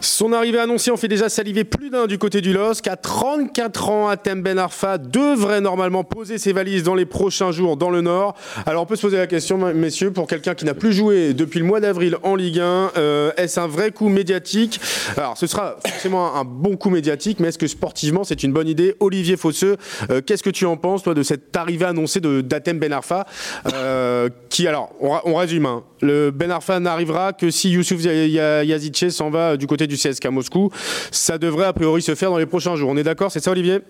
Son 0.00 0.32
arrivée 0.32 0.60
annoncée, 0.60 0.92
on 0.92 0.96
fait 0.96 1.08
déjà 1.08 1.28
saliver 1.28 1.64
plus 1.64 1.90
d'un 1.90 2.06
du 2.06 2.18
côté 2.18 2.40
du 2.40 2.52
LOSC. 2.52 2.86
À 2.86 2.96
34 2.96 3.88
ans, 3.88 4.08
Atem 4.08 4.42
Ben 4.42 4.56
Arfa 4.56 4.96
devrait 4.96 5.60
normalement 5.60 6.04
poser 6.04 6.38
ses 6.38 6.52
valises 6.52 6.84
dans 6.84 6.94
les 6.94 7.04
prochains 7.04 7.50
jours 7.50 7.76
dans 7.76 7.90
le 7.90 8.00
Nord. 8.00 8.34
Alors 8.64 8.84
on 8.84 8.86
peut 8.86 8.94
se 8.94 9.02
poser 9.02 9.16
la 9.16 9.26
question, 9.26 9.58
messieurs, 9.74 10.12
pour 10.12 10.28
quelqu'un 10.28 10.54
qui 10.54 10.64
n'a 10.64 10.74
plus 10.74 10.92
joué 10.92 11.34
depuis 11.34 11.58
le 11.58 11.64
mois 11.64 11.80
d'avril 11.80 12.16
en 12.22 12.36
Ligue 12.36 12.60
1, 12.60 12.92
euh, 12.96 13.32
est-ce 13.36 13.58
un 13.58 13.66
vrai 13.66 13.90
coup 13.90 14.08
médiatique? 14.08 14.80
Alors 15.16 15.36
ce 15.36 15.48
sera 15.48 15.78
forcément 15.84 16.32
un, 16.36 16.40
un 16.40 16.44
bon 16.44 16.76
coup 16.76 16.90
médiatique, 16.90 17.40
mais 17.40 17.48
est-ce 17.48 17.58
que 17.58 17.66
sportivement 17.66 18.22
c'est 18.22 18.44
une 18.44 18.52
bonne 18.52 18.68
idée? 18.68 18.94
Olivier 19.00 19.36
Fosseux, 19.36 19.78
euh, 20.10 20.20
qu'est-ce 20.24 20.44
que 20.44 20.50
tu 20.50 20.64
en 20.64 20.76
penses, 20.76 21.02
toi, 21.02 21.14
de 21.14 21.24
cette 21.24 21.56
arrivée 21.56 21.86
annoncée 21.86 22.20
d'Atem 22.20 22.78
Ben 22.78 22.92
Arfa 22.92 23.26
euh, 23.74 24.28
Qui, 24.48 24.68
alors, 24.68 24.90
on, 25.00 25.18
on 25.24 25.34
résume, 25.34 25.66
hein, 25.66 25.82
le 26.00 26.30
Ben 26.30 26.50
Arfa 26.50 26.80
n'arrivera 26.80 27.32
que 27.32 27.50
si 27.50 27.70
Youssouf 27.70 28.02
Yazice 28.02 29.10
s'en 29.10 29.30
va 29.30 29.56
du 29.56 29.66
côté 29.66 29.86
du 29.86 29.96
CSK 29.96 30.26
Moscou. 30.26 30.70
Ça 31.10 31.38
devrait 31.38 31.66
a 31.66 31.72
priori 31.72 32.02
se 32.02 32.14
faire 32.14 32.30
dans 32.30 32.38
les 32.38 32.46
prochains 32.46 32.76
jours. 32.76 32.90
On 32.90 32.96
est 32.96 33.02
d'accord, 33.02 33.30
c'est 33.30 33.40
ça 33.40 33.50
Olivier? 33.50 33.80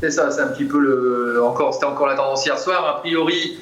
C'est 0.00 0.10
ça, 0.10 0.30
c'est 0.30 0.40
un 0.40 0.48
petit 0.48 0.64
peu 0.64 0.78
le. 0.78 1.42
Encore, 1.42 1.72
c'était 1.74 1.86
encore 1.86 2.06
la 2.06 2.14
tendance 2.14 2.44
hier 2.44 2.58
soir. 2.58 2.86
A 2.86 3.00
priori, 3.00 3.58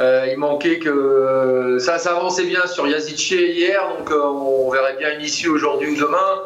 il 0.00 0.36
manquait 0.36 0.78
que 0.78 1.78
ça, 1.80 1.98
ça 1.98 2.16
avançait 2.16 2.44
bien 2.44 2.66
sur 2.66 2.86
Yazice 2.86 3.30
hier, 3.30 3.80
donc 3.98 4.10
on 4.10 4.70
verrait 4.70 4.96
bien 4.98 5.14
une 5.18 5.24
issue 5.24 5.48
aujourd'hui 5.48 5.90
ou 5.90 5.96
demain. 5.96 6.42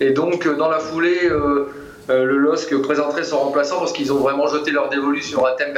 Et 0.00 0.10
donc 0.10 0.48
dans 0.56 0.68
la 0.68 0.78
foulée, 0.78 1.28
le 2.08 2.38
LOSC 2.38 2.80
présenterait 2.80 3.24
son 3.24 3.38
remplaçant 3.38 3.80
parce 3.80 3.92
qu'ils 3.92 4.12
ont 4.12 4.18
vraiment 4.18 4.46
jeté 4.46 4.70
leur 4.70 4.88
dévolu 4.88 5.20
sur 5.20 5.46
Atem 5.46 5.74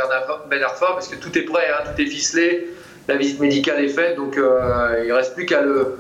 Ben 0.49 0.63
Arfa 0.63 0.93
parce 0.93 1.09
que 1.09 1.17
tout 1.17 1.37
est 1.37 1.43
prêt, 1.43 1.67
hein, 1.73 1.83
tout 1.85 2.01
est 2.01 2.07
ficelé, 2.07 2.69
la 3.11 3.17
visite 3.17 3.41
médicale 3.41 3.85
est 3.85 3.89
faite, 3.89 4.17
donc 4.17 4.35
il 4.37 5.09
ne 5.09 5.13
reste 5.13 5.35
plus 5.35 5.45
qu'à 5.45 5.63
le, 5.63 5.97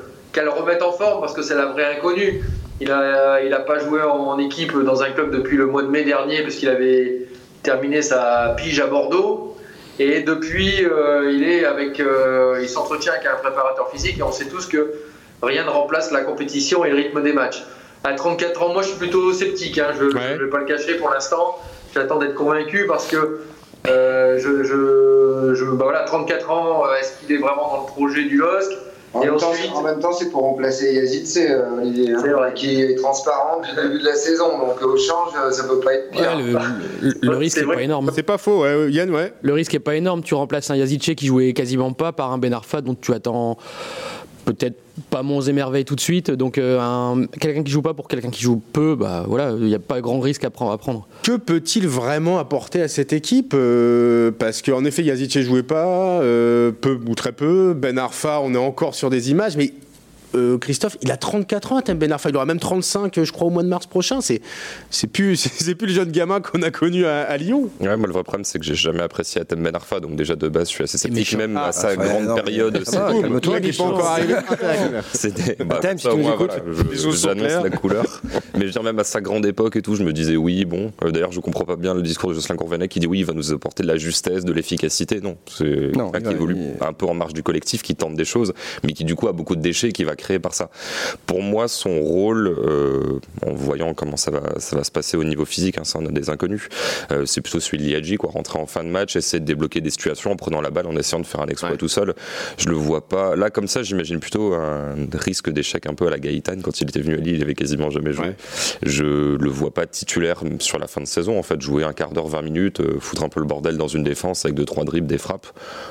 remettre 0.48 0.86
en 0.86 0.92
forme 0.92 1.20
parce 1.20 1.34
que 1.34 1.42
c'est 1.42 1.56
la 1.56 1.66
vraie 1.66 1.96
inconnue. 1.96 2.42
Il 2.80 2.88
n'a 2.88 3.42
il 3.42 3.52
a 3.52 3.60
pas 3.60 3.78
joué 3.78 4.00
en, 4.02 4.38
équipe 4.38 4.72
dans 4.78 5.02
un 5.02 5.10
club 5.10 5.30
depuis 5.30 5.56
le 5.56 5.66
mois 5.66 5.82
de 5.82 5.88
mai 5.88 6.04
dernier 6.04 6.42
parce 6.42 6.54
qu'il 6.54 6.68
avait 6.68 7.26
terminé 7.62 8.00
sa 8.00 8.54
pige 8.56 8.80
à 8.80 8.86
Bordeaux. 8.86 9.56
Et 9.98 10.22
depuis, 10.22 10.84
euh, 10.84 11.30
il 11.30 11.42
est 11.42 11.66
avec, 11.66 12.00
euh, 12.00 12.58
il 12.62 12.68
s'entretient 12.68 13.12
avec 13.12 13.26
un 13.26 13.34
préparateur 13.34 13.90
physique 13.90 14.18
et 14.18 14.22
on 14.22 14.32
sait 14.32 14.46
tous 14.46 14.66
que 14.66 14.94
rien 15.42 15.64
ne 15.64 15.68
remplace 15.68 16.10
la 16.10 16.22
compétition 16.22 16.84
et 16.84 16.90
le 16.90 16.96
rythme 16.96 17.22
des 17.22 17.34
matchs. 17.34 17.62
À 18.04 18.14
34 18.14 18.62
ans, 18.62 18.72
moi 18.72 18.80
je 18.82 18.88
suis 18.88 18.98
plutôt 18.98 19.30
sceptique, 19.34 19.78
hein, 19.78 19.88
je 19.98 20.04
ne 20.04 20.42
vais 20.42 20.48
pas 20.48 20.58
le 20.58 20.64
cacher 20.64 20.94
pour 20.94 21.10
l'instant. 21.10 21.58
J'attends 21.92 22.18
d'être 22.18 22.34
convaincu 22.34 22.86
parce 22.86 23.08
que 23.08 23.40
euh, 23.88 24.38
je, 24.38 24.62
je, 24.62 25.54
je 25.54 25.64
bah 25.64 25.84
voilà, 25.84 26.04
34 26.04 26.50
ans, 26.50 26.82
est-ce 27.00 27.18
qu'il 27.18 27.34
est 27.34 27.38
vraiment 27.38 27.68
dans 27.68 27.82
le 27.82 27.86
projet 27.86 28.24
du 28.24 28.36
LOSC 28.36 28.72
en, 29.12 29.24
même 29.82 29.98
temps, 29.98 30.12
c'est 30.12 30.30
pour 30.30 30.42
remplacer 30.42 30.94
Yazid, 30.94 31.26
euh, 31.38 31.78
Olivier, 31.78 32.14
hein, 32.14 32.52
qui 32.54 32.80
est 32.80 32.94
transparent 32.94 33.58
depuis 33.60 33.74
le 33.74 33.82
début 33.82 33.98
de 33.98 34.04
la 34.04 34.14
saison. 34.14 34.58
Donc 34.58 34.80
au 34.82 34.96
change, 34.96 35.32
euh, 35.36 35.50
ça 35.50 35.64
peut 35.64 35.80
pas 35.80 35.94
être 35.94 36.10
pire. 36.12 36.38
le, 37.20 37.36
risque 37.36 37.58
n'est 37.58 37.74
pas 37.74 37.82
énorme. 37.82 38.12
C'est 38.14 38.22
pas 38.22 38.38
faux, 38.38 38.64
Yann, 38.86 39.10
ouais. 39.10 39.32
Le 39.42 39.52
risque 39.52 39.74
est 39.74 39.80
pas 39.80 39.96
énorme. 39.96 40.22
Tu 40.22 40.34
remplaces 40.34 40.70
un 40.70 40.76
Yazidche 40.76 41.16
qui 41.16 41.26
jouait 41.26 41.52
quasiment 41.54 41.92
pas 41.92 42.12
par 42.12 42.30
un 42.30 42.38
Ben 42.38 42.52
Arfa 42.52 42.82
dont 42.82 42.94
tu 42.94 43.12
attends 43.12 43.56
peut-être 44.44 44.76
pas 45.02 45.22
monts 45.22 45.40
et 45.40 45.52
merveilles 45.52 45.84
tout 45.84 45.96
de 45.96 46.00
suite. 46.00 46.30
Donc 46.30 46.58
euh, 46.58 47.26
quelqu'un 47.40 47.62
qui 47.62 47.70
joue 47.70 47.82
pas 47.82 47.94
pour 47.94 48.08
quelqu'un 48.08 48.30
qui 48.30 48.42
joue 48.42 48.60
peu, 48.72 48.94
bah 48.94 49.24
voilà, 49.26 49.52
il 49.58 49.66
n'y 49.66 49.74
a 49.74 49.78
pas 49.78 50.00
grand 50.00 50.20
risque 50.20 50.44
à 50.44 50.50
prendre. 50.50 51.06
Que 51.22 51.36
peut-il 51.36 51.88
vraiment 51.88 52.38
apporter 52.38 52.82
à 52.82 52.88
cette 52.88 53.12
équipe 53.12 53.52
euh, 53.54 54.30
Parce 54.30 54.62
qu'en 54.62 54.84
effet, 54.84 55.02
Yazice 55.02 55.40
jouait 55.40 55.62
pas, 55.62 56.20
euh, 56.20 56.72
peu 56.72 56.98
ou 57.06 57.14
très 57.14 57.32
peu. 57.32 57.74
Ben 57.74 57.98
Arfa, 57.98 58.40
on 58.42 58.54
est 58.54 58.58
encore 58.58 58.94
sur 58.94 59.10
des 59.10 59.30
images, 59.30 59.56
mais 59.56 59.72
euh, 60.34 60.58
Christophe, 60.58 60.96
il 61.02 61.10
a 61.10 61.16
34 61.16 61.72
ans, 61.72 61.80
Thème 61.80 61.98
Ben 61.98 62.12
Arfa. 62.12 62.30
Il 62.30 62.36
aura 62.36 62.46
même 62.46 62.60
35, 62.60 63.22
je 63.22 63.32
crois, 63.32 63.48
au 63.48 63.50
mois 63.50 63.62
de 63.62 63.68
mars 63.68 63.86
prochain. 63.86 64.20
C'est, 64.20 64.40
c'est 64.90 65.06
plus, 65.06 65.36
c'est 65.58 65.74
plus 65.74 65.88
le 65.88 65.92
jeune 65.94 66.10
gamin 66.10 66.40
qu'on 66.40 66.62
a 66.62 66.70
connu 66.70 67.06
à, 67.06 67.36
Lyon. 67.36 67.70
Ouais, 67.80 67.96
moi, 67.96 68.06
le 68.06 68.12
vrai 68.12 68.22
problème, 68.22 68.44
c'est 68.44 68.58
que 68.58 68.64
j'ai 68.64 68.74
jamais 68.74 69.02
apprécié 69.02 69.44
Thème 69.44 69.62
Ben 69.62 69.74
Arfa. 69.74 70.00
Donc, 70.00 70.16
déjà, 70.16 70.36
de 70.36 70.48
base, 70.48 70.68
je 70.68 70.74
suis 70.74 70.84
assez 70.84 70.98
sceptique, 70.98 71.36
même 71.36 71.56
à 71.56 71.72
sa 71.72 71.96
grande 71.96 72.42
période. 72.42 72.82
C'est 72.84 73.40
toi 73.40 73.60
qui 73.60 73.72
pas 73.72 73.84
encore 73.84 74.06
arrivé. 74.06 74.34
C'était, 75.12 75.56
bah, 75.64 75.80
ça, 75.96 76.14
moi, 76.14 76.36
voilà, 76.36 76.54
j'annonce 77.12 77.62
la 77.64 77.70
couleur. 77.70 78.04
Mais 78.54 78.60
je 78.60 78.66
veux 78.66 78.70
dire, 78.72 78.82
même 78.82 78.98
à 78.98 79.04
sa 79.04 79.20
grande 79.20 79.46
époque 79.46 79.76
et 79.76 79.82
tout, 79.82 79.94
je 79.94 80.02
me 80.02 80.12
disais, 80.12 80.36
oui, 80.36 80.64
bon. 80.64 80.92
Euh, 81.04 81.10
d'ailleurs, 81.10 81.32
je 81.32 81.40
comprends 81.40 81.64
pas 81.64 81.76
bien 81.76 81.94
le 81.94 82.02
discours 82.02 82.30
de 82.30 82.34
Jocelyn 82.34 82.56
Courvenay 82.56 82.88
qui 82.88 83.00
dit, 83.00 83.06
oui, 83.06 83.20
il 83.20 83.24
va 83.24 83.32
nous 83.32 83.52
apporter 83.52 83.82
de 83.82 83.88
la 83.88 83.96
justesse, 83.96 84.44
de 84.44 84.52
l'efficacité. 84.52 85.20
Non, 85.20 85.36
c'est 85.46 85.92
un 85.96 86.20
qui 86.20 86.30
évolue 86.30 86.56
un 86.80 86.92
peu 86.92 87.06
en 87.06 87.14
marge 87.14 87.32
du 87.32 87.42
collectif, 87.42 87.82
qui 87.82 87.94
tente 87.94 88.14
des 88.14 88.24
choses, 88.24 88.52
mais 88.84 88.92
qui, 88.92 89.04
du 89.04 89.14
coup, 89.14 89.28
a 89.28 89.32
beaucoup 89.32 89.56
de 89.56 89.62
déchets, 89.62 89.92
qui 89.92 90.04
va 90.04 90.16
créé 90.20 90.38
par 90.38 90.54
ça. 90.54 90.70
Pour 91.26 91.42
moi, 91.42 91.68
son 91.68 92.00
rôle, 92.00 92.48
euh, 92.48 93.20
en 93.46 93.52
voyant 93.52 93.94
comment 93.94 94.16
ça 94.16 94.30
va, 94.30 94.58
ça 94.58 94.76
va 94.76 94.84
se 94.84 94.90
passer 94.90 95.16
au 95.16 95.24
niveau 95.24 95.44
physique, 95.44 95.78
hein, 95.78 95.84
ça 95.84 95.98
on 96.00 96.06
a 96.06 96.10
des 96.10 96.30
inconnus, 96.30 96.68
euh, 97.10 97.26
c'est 97.26 97.40
plutôt 97.40 97.60
celui 97.60 97.78
de 97.78 97.84
Liadji, 97.84 98.16
quoi, 98.16 98.30
rentrer 98.30 98.58
en 98.58 98.66
fin 98.66 98.84
de 98.84 98.88
match, 98.88 99.16
essayer 99.16 99.40
de 99.40 99.44
débloquer 99.44 99.80
des 99.80 99.90
situations 99.90 100.32
en 100.32 100.36
prenant 100.36 100.60
la 100.60 100.70
balle, 100.70 100.86
en 100.86 100.96
essayant 100.96 101.20
de 101.20 101.26
faire 101.26 101.40
un 101.40 101.46
exploit 101.46 101.76
tout 101.76 101.88
seul. 101.88 102.14
Je 102.58 102.68
le 102.68 102.76
vois 102.76 103.06
pas. 103.08 103.36
Là, 103.36 103.50
comme 103.50 103.68
ça, 103.68 103.82
j'imagine 103.82 104.20
plutôt 104.20 104.54
un 104.54 104.94
risque 105.14 105.50
d'échec 105.50 105.86
un 105.86 105.94
peu 105.94 106.06
à 106.06 106.10
la 106.10 106.18
Gaëtan. 106.18 106.60
Quand 106.62 106.80
il 106.80 106.88
était 106.88 107.00
venu 107.00 107.14
à 107.14 107.18
Lille, 107.18 107.36
il 107.36 107.42
avait 107.42 107.54
quasiment 107.54 107.90
jamais 107.90 108.12
joué. 108.12 108.34
Je 108.82 109.36
le 109.36 109.50
vois 109.50 109.72
pas 109.72 109.86
titulaire 109.86 110.42
sur 110.58 110.78
la 110.78 110.86
fin 110.86 111.00
de 111.00 111.06
saison. 111.06 111.38
En 111.38 111.42
fait, 111.42 111.60
jouer 111.60 111.84
un 111.84 111.92
quart 111.92 112.12
d'heure, 112.12 112.28
20 112.28 112.42
minutes, 112.42 112.80
euh, 112.80 112.98
foutre 113.00 113.24
un 113.24 113.28
peu 113.28 113.40
le 113.40 113.46
bordel 113.46 113.76
dans 113.76 113.88
une 113.88 114.04
défense 114.04 114.44
avec 114.44 114.56
deux 114.56 114.64
trois 114.64 114.84
dribbles, 114.84 115.06
des 115.06 115.18
frappes, 115.18 115.46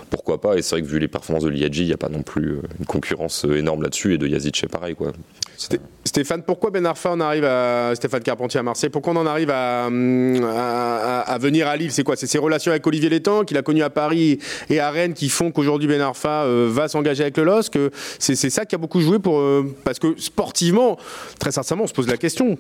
pourquoi 0.10 0.42
pas. 0.42 0.58
Et 0.58 0.62
c'est 0.62 0.76
vrai 0.76 0.82
que 0.82 0.88
vu 0.88 1.00
les 1.00 1.08
performances 1.08 1.44
de 1.44 1.50
Liadji, 1.50 1.84
il 1.84 1.88
n'y 1.88 1.94
a 1.94 1.98
pas 1.98 2.10
non 2.10 2.24
plus 2.24 2.58
une 2.80 2.86
concurrence 2.86 3.46
énorme 3.46 3.84
là-dessus 3.84 4.19
de 4.20 4.28
Yazid 4.28 4.56
c'est 4.56 4.70
pareil. 4.70 4.96
Quoi. 4.96 5.12
Stéphane, 6.06 6.44
pourquoi 6.44 6.72
Ben 6.72 6.86
Arfa 6.86 7.12
on 7.12 7.20
arrive 7.20 7.44
à 7.44 7.92
Stéphane 7.96 8.22
Carpentier 8.22 8.60
à 8.60 8.64
Marseille 8.64 8.90
Pourquoi 8.90 9.14
on 9.14 9.18
en 9.18 9.26
arrive 9.26 9.50
à, 9.52 9.86
à, 9.86 11.38
venir 11.38 11.68
à 11.68 11.76
Lille? 11.76 11.92
C'est 11.92 12.04
quoi? 12.04 12.16
C'est 12.16 12.28
ses 12.28 12.38
relations 12.38 12.72
avec 12.72 12.86
Olivier 12.88 13.10
Létang 13.10 13.44
qu'il 13.44 13.58
a 13.58 13.62
connu 13.62 13.84
à 13.84 13.90
Paris 13.90 14.40
et 14.70 14.80
à 14.80 14.90
Rennes 14.90 15.14
qui 15.14 15.30
font 15.30 15.52
qu'aujourd'hui 15.52 15.88
Ben 15.88 16.02
Arfa 16.02 16.44
euh, 16.44 16.70
va 16.72 16.88
s'engager 16.88 17.24
avec 17.24 17.38
le 17.38 17.44
LOSC. 17.44 17.78
C'est 18.20 18.36
ça 18.36 18.66
qui 18.66 18.76
a 18.76 18.78
beaucoup 18.78 19.02
joué 19.02 19.20
pour 19.20 19.40
euh, 19.40 19.76
parce 19.84 20.00
que 20.00 20.20
sportivement, 20.20 20.98
très 21.40 21.52
sincèrement, 21.52 21.84
on 21.84 21.88
se 21.88 21.94
pose 21.94 22.08
la 22.08 22.18
question. 22.18 22.58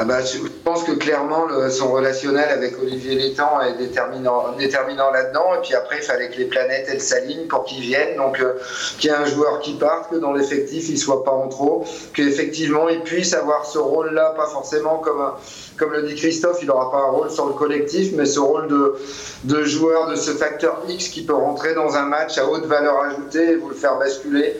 Ah 0.00 0.04
bah, 0.04 0.20
je 0.22 0.38
pense 0.62 0.84
que 0.84 0.92
clairement 0.92 1.48
son 1.70 1.90
relationnel 1.90 2.50
avec 2.50 2.78
Olivier 2.80 3.16
Létang 3.16 3.60
est 3.62 3.76
déterminant, 3.78 5.10
là-dedans. 5.10 5.54
Et 5.56 5.60
puis 5.60 5.74
après, 5.74 5.96
il 5.96 6.04
fallait 6.04 6.30
que 6.30 6.36
les 6.38 6.44
planètes 6.44 6.86
elles 6.88 7.00
s'alignent 7.00 7.48
pour 7.48 7.64
qu'ils 7.64 7.80
viennent. 7.80 8.16
Donc 8.16 8.38
euh, 8.38 8.52
qu'il 9.00 9.10
y 9.10 9.12
ait 9.12 9.16
un 9.16 9.24
joueur 9.24 9.58
qui 9.58 9.74
parte, 9.74 10.10
que 10.10 10.16
dans 10.16 10.32
l'effectif 10.32 10.88
il 10.88 10.98
soit 10.98 11.24
pas 11.24 11.32
en 11.32 11.48
trop, 11.48 11.84
qu'effectivement 12.14 12.88
il 12.88 13.02
puisse 13.02 13.34
avoir 13.34 13.66
ce 13.66 13.78
rôle-là, 13.78 14.34
pas 14.36 14.46
forcément 14.46 14.98
comme 14.98 15.32
comme 15.76 15.92
le 15.92 16.02
dit 16.02 16.14
Christophe, 16.14 16.58
il 16.62 16.68
n'aura 16.68 16.92
pas 16.92 16.98
un 16.98 17.10
rôle 17.10 17.30
sur 17.30 17.46
le 17.46 17.54
collectif, 17.54 18.12
mais 18.14 18.26
ce 18.26 18.38
rôle 18.38 18.68
de, 18.68 18.94
de 19.44 19.64
joueur, 19.64 20.08
de 20.08 20.14
ce 20.14 20.30
facteur 20.30 20.80
X 20.88 21.08
qui 21.08 21.24
peut 21.24 21.34
rentrer 21.34 21.74
dans 21.74 21.96
un 21.96 22.04
match 22.04 22.38
à 22.38 22.46
haute 22.46 22.66
valeur 22.66 23.00
ajoutée 23.00 23.50
et 23.50 23.56
vous 23.56 23.70
le 23.70 23.74
faire 23.74 23.98
basculer. 23.98 24.56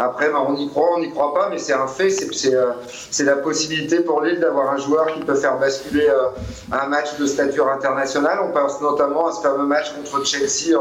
Après, 0.00 0.30
bah, 0.30 0.42
on 0.48 0.56
y 0.56 0.66
croit, 0.66 0.88
on 0.96 1.00
n'y 1.00 1.10
croit 1.10 1.34
pas, 1.34 1.50
mais 1.50 1.58
c'est 1.58 1.74
un 1.74 1.86
fait. 1.86 2.08
Euh, 2.46 2.72
c'est 3.10 3.24
la 3.24 3.36
possibilité 3.36 4.00
pour 4.00 4.22
Lille 4.22 4.40
d'avoir 4.40 4.72
un 4.72 4.78
joueur 4.78 5.12
qui 5.12 5.20
peut 5.20 5.34
faire 5.34 5.58
basculer 5.58 6.08
euh, 6.08 6.28
un 6.72 6.86
match 6.86 7.18
de 7.18 7.26
stature 7.26 7.68
internationale. 7.68 8.38
On 8.42 8.50
pense 8.50 8.80
notamment 8.80 9.26
à 9.26 9.32
ce 9.32 9.42
fameux 9.42 9.66
match 9.66 9.92
contre 9.92 10.24
Chelsea 10.24 10.74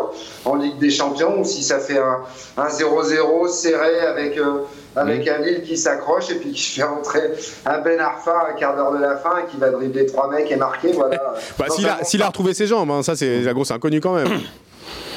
en, 0.46 0.56
Ligue 0.56 0.78
des 0.78 0.90
Champions, 0.90 1.42
où 1.42 1.44
si 1.44 1.64
ça 1.64 1.80
fait 1.80 1.98
un 1.98 2.68
0-0 2.68 3.50
serré 3.50 4.00
avec, 4.00 4.38
euh, 4.38 4.60
avec 4.96 5.28
un 5.28 5.40
Lille 5.40 5.64
qui 5.64 5.76
s'accroche 5.76 6.32
et 6.32 6.36
puis 6.36 6.54
qui 6.54 6.80
fait 6.80 6.84
rentrer 6.84 7.34
un 7.66 7.80
Ben 7.80 8.00
Arfa 8.00 8.32
à 8.32 8.52
un 8.52 8.54
quart 8.54 8.78
d'heure 8.78 8.94
de 8.94 9.00
la 9.00 9.18
fin 9.18 9.40
et 9.40 9.52
qui 9.52 9.58
va 9.58 9.70
dribbler 9.70 10.06
trois 10.06 10.30
mecs 10.30 10.50
et 10.50 10.56
marquer. 10.56 10.94
Voilà. 10.94 11.36
bah, 11.60 11.66
S'il 11.70 12.22
a, 12.22 12.26
a, 12.26 12.28
retrouvé 12.28 12.54
ses 12.54 12.68
jambes, 12.68 12.90
hein, 12.90 13.04
ça 13.04 13.18
c'est 13.18 13.42
la 13.42 13.54
grosse 13.54 13.72
inconnue 13.72 14.00
quand 14.00 14.16
même. 14.16 14.30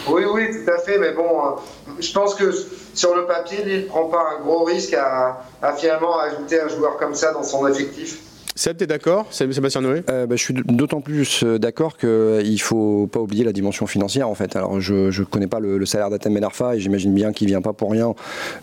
Oui, 0.08 0.24
oui, 0.24 0.48
tout 0.50 0.70
à 0.70 0.78
fait. 0.78 0.98
Mais 0.98 1.12
bon, 1.12 1.56
je 1.98 2.12
pense 2.12 2.34
que 2.34 2.50
sur 2.94 3.14
le 3.14 3.26
papier, 3.26 3.58
il 3.64 3.82
ne 3.84 3.86
prend 3.88 4.04
pas 4.06 4.36
un 4.36 4.40
gros 4.42 4.64
risque 4.64 4.94
à, 4.94 5.44
à 5.62 5.72
finalement 5.74 6.18
ajouter 6.18 6.60
un 6.60 6.68
joueur 6.68 6.96
comme 6.96 7.14
ça 7.14 7.32
dans 7.32 7.42
son 7.42 7.66
effectif. 7.68 8.18
Seb, 8.54 8.76
t'es 8.76 8.86
d'accord? 8.86 9.26
Sébastien 9.30 9.80
Noé? 9.80 10.02
Euh, 10.10 10.26
bah, 10.26 10.36
Je 10.36 10.42
suis 10.42 10.52
d'autant 10.52 11.00
plus 11.00 11.42
euh, 11.42 11.58
d'accord 11.58 11.96
qu'il 11.96 12.08
ne 12.10 12.56
faut 12.58 13.06
pas 13.06 13.20
oublier 13.20 13.44
la 13.44 13.52
dimension 13.52 13.86
financière 13.86 14.28
en 14.28 14.34
fait. 14.34 14.56
Alors 14.56 14.78
je 14.80 15.18
ne 15.18 15.24
connais 15.24 15.46
pas 15.46 15.58
le, 15.58 15.84
salaire 15.86 16.10
d'Atem 16.10 16.34
Benarfa 16.34 16.76
et 16.76 16.80
j'imagine 16.80 17.14
bien 17.14 17.32
qu'il 17.32 17.46
ne 17.46 17.52
vient 17.52 17.62
pas 17.62 17.72
pour 17.72 17.90
rien, 17.92 18.14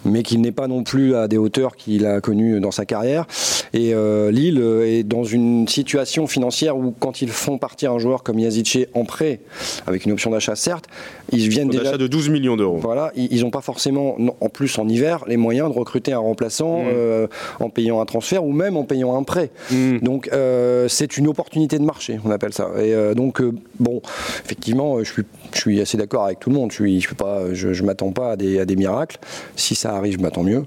mais 0.06 0.22
qu'il 0.22 0.42
n'est 0.42 0.52
pas 0.52 0.68
non 0.68 0.84
plus 0.84 1.16
à 1.16 1.28
des 1.28 1.38
hauteurs 1.38 1.76
qu'il 1.76 2.06
a 2.06 2.22
connues 2.22 2.60
dans 2.60 2.72
sa 2.72 2.86
carrière. 2.86 3.26
Et 3.74 3.94
euh, 3.94 4.32
Lille 4.32 4.62
est 4.84 5.04
dans 5.04 5.24
une 5.24 5.68
situation 5.68 6.28
financière 6.28 6.78
où 6.78 6.94
quand 6.98 7.22
ils 7.22 7.30
font 7.30 7.58
partir 7.58 7.92
un 7.92 8.00
joueur 8.00 8.22
comme 8.22 8.38
Yazice 8.38 8.88
en 8.94 9.06
prêt, 9.06 9.40
avec 9.88 10.06
une 10.06 10.12
option 10.12 10.30
d'achat 10.30 10.56
certes, 10.56 10.86
ils 11.32 11.50
viennent 11.50 11.70
déjà... 11.70 11.98
de 11.98 12.08
12 12.08 12.30
millions 12.30 12.58
d'euros. 12.58 12.78
Voilà, 12.78 13.12
ils 13.16 13.42
n'ont 13.42 13.52
pas 13.52 13.62
forcément, 13.62 14.18
en 14.40 14.50
plus 14.50 14.78
en 14.78 14.88
hiver, 14.88 15.24
les 15.28 15.38
moyens 15.38 15.72
de 15.72 15.78
recruter 15.78 16.14
un 16.14 16.20
remplaçant 16.20 16.84
mmh. 16.84 17.64
en 17.64 17.70
payant 17.70 18.02
un 18.02 18.06
transfert 18.06 18.44
ou 18.44 18.52
même 18.52 18.78
en 18.78 18.84
payant 18.84 19.18
un 19.18 19.24
prêt. 19.24 19.52
Mmh. 19.72 19.79
Mm. 19.80 20.00
Donc 20.00 20.30
euh, 20.32 20.88
c'est 20.88 21.18
une 21.18 21.28
opportunité 21.28 21.80
de 21.80 21.84
marché, 21.84 22.20
on 22.26 22.32
appelle 22.32 22.54
ça. 22.54 22.70
Et 22.78 22.94
euh, 22.94 23.14
donc 23.14 23.42
euh, 23.42 23.52
bon, 23.80 24.02
effectivement, 24.44 25.00
je 25.00 25.12
suis, 25.12 25.24
je 25.54 25.60
suis 25.60 25.82
assez 25.82 25.98
d'accord 25.98 26.26
avec 26.26 26.40
tout 26.40 26.50
le 26.50 26.56
monde. 26.56 26.72
Je 26.72 26.84
ne 26.84 27.00
je, 27.00 27.14
pas, 27.14 27.54
je, 27.54 27.74
je 27.74 27.84
m'attends 27.84 28.12
pas 28.12 28.32
à 28.32 28.36
des, 28.36 28.60
à 28.60 28.66
des, 28.66 28.76
miracles. 28.76 29.18
Si 29.56 29.76
ça 29.76 29.96
arrive, 29.96 30.14
je 30.14 30.20
m'attends 30.20 30.44
mieux. 30.44 30.66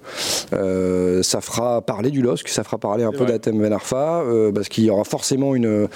ça 1.22 1.40
fera 1.40 1.80
parler 1.82 2.10
du 2.10 2.22
LOSC, 2.22 2.48
ça 2.48 2.64
fera 2.64 2.78
parler 2.78 3.04
un 3.04 3.12
peu 3.12 3.24
d'Atem 3.24 3.58
Ben 3.58 3.72
Arfa, 3.72 4.22
parce 4.54 4.68
qu'il 4.68 4.84
y 4.84 4.90
aura 4.90 5.04
forcément 5.04 5.54
une. 5.54 5.88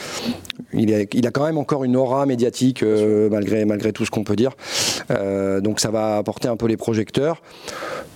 Il 0.73 0.93
a, 0.95 1.03
il 1.13 1.27
a, 1.27 1.31
quand 1.31 1.45
même 1.45 1.59
encore 1.59 1.85
une 1.85 1.97
aura 1.97 2.27
médiatique 2.27 2.83
malgré, 2.83 3.65
malgré 3.65 3.93
tout 3.93 4.05
ce 4.05 4.11
qu'on 4.11 4.25
peut 4.25 4.37
dire. 4.37 4.53
donc 5.63 5.81
ça 5.81 5.91
va 5.91 6.17
apporter 6.17 6.49
un 6.49 6.57
peu 6.57 6.67
les 6.67 6.77
projecteurs. 6.77 7.43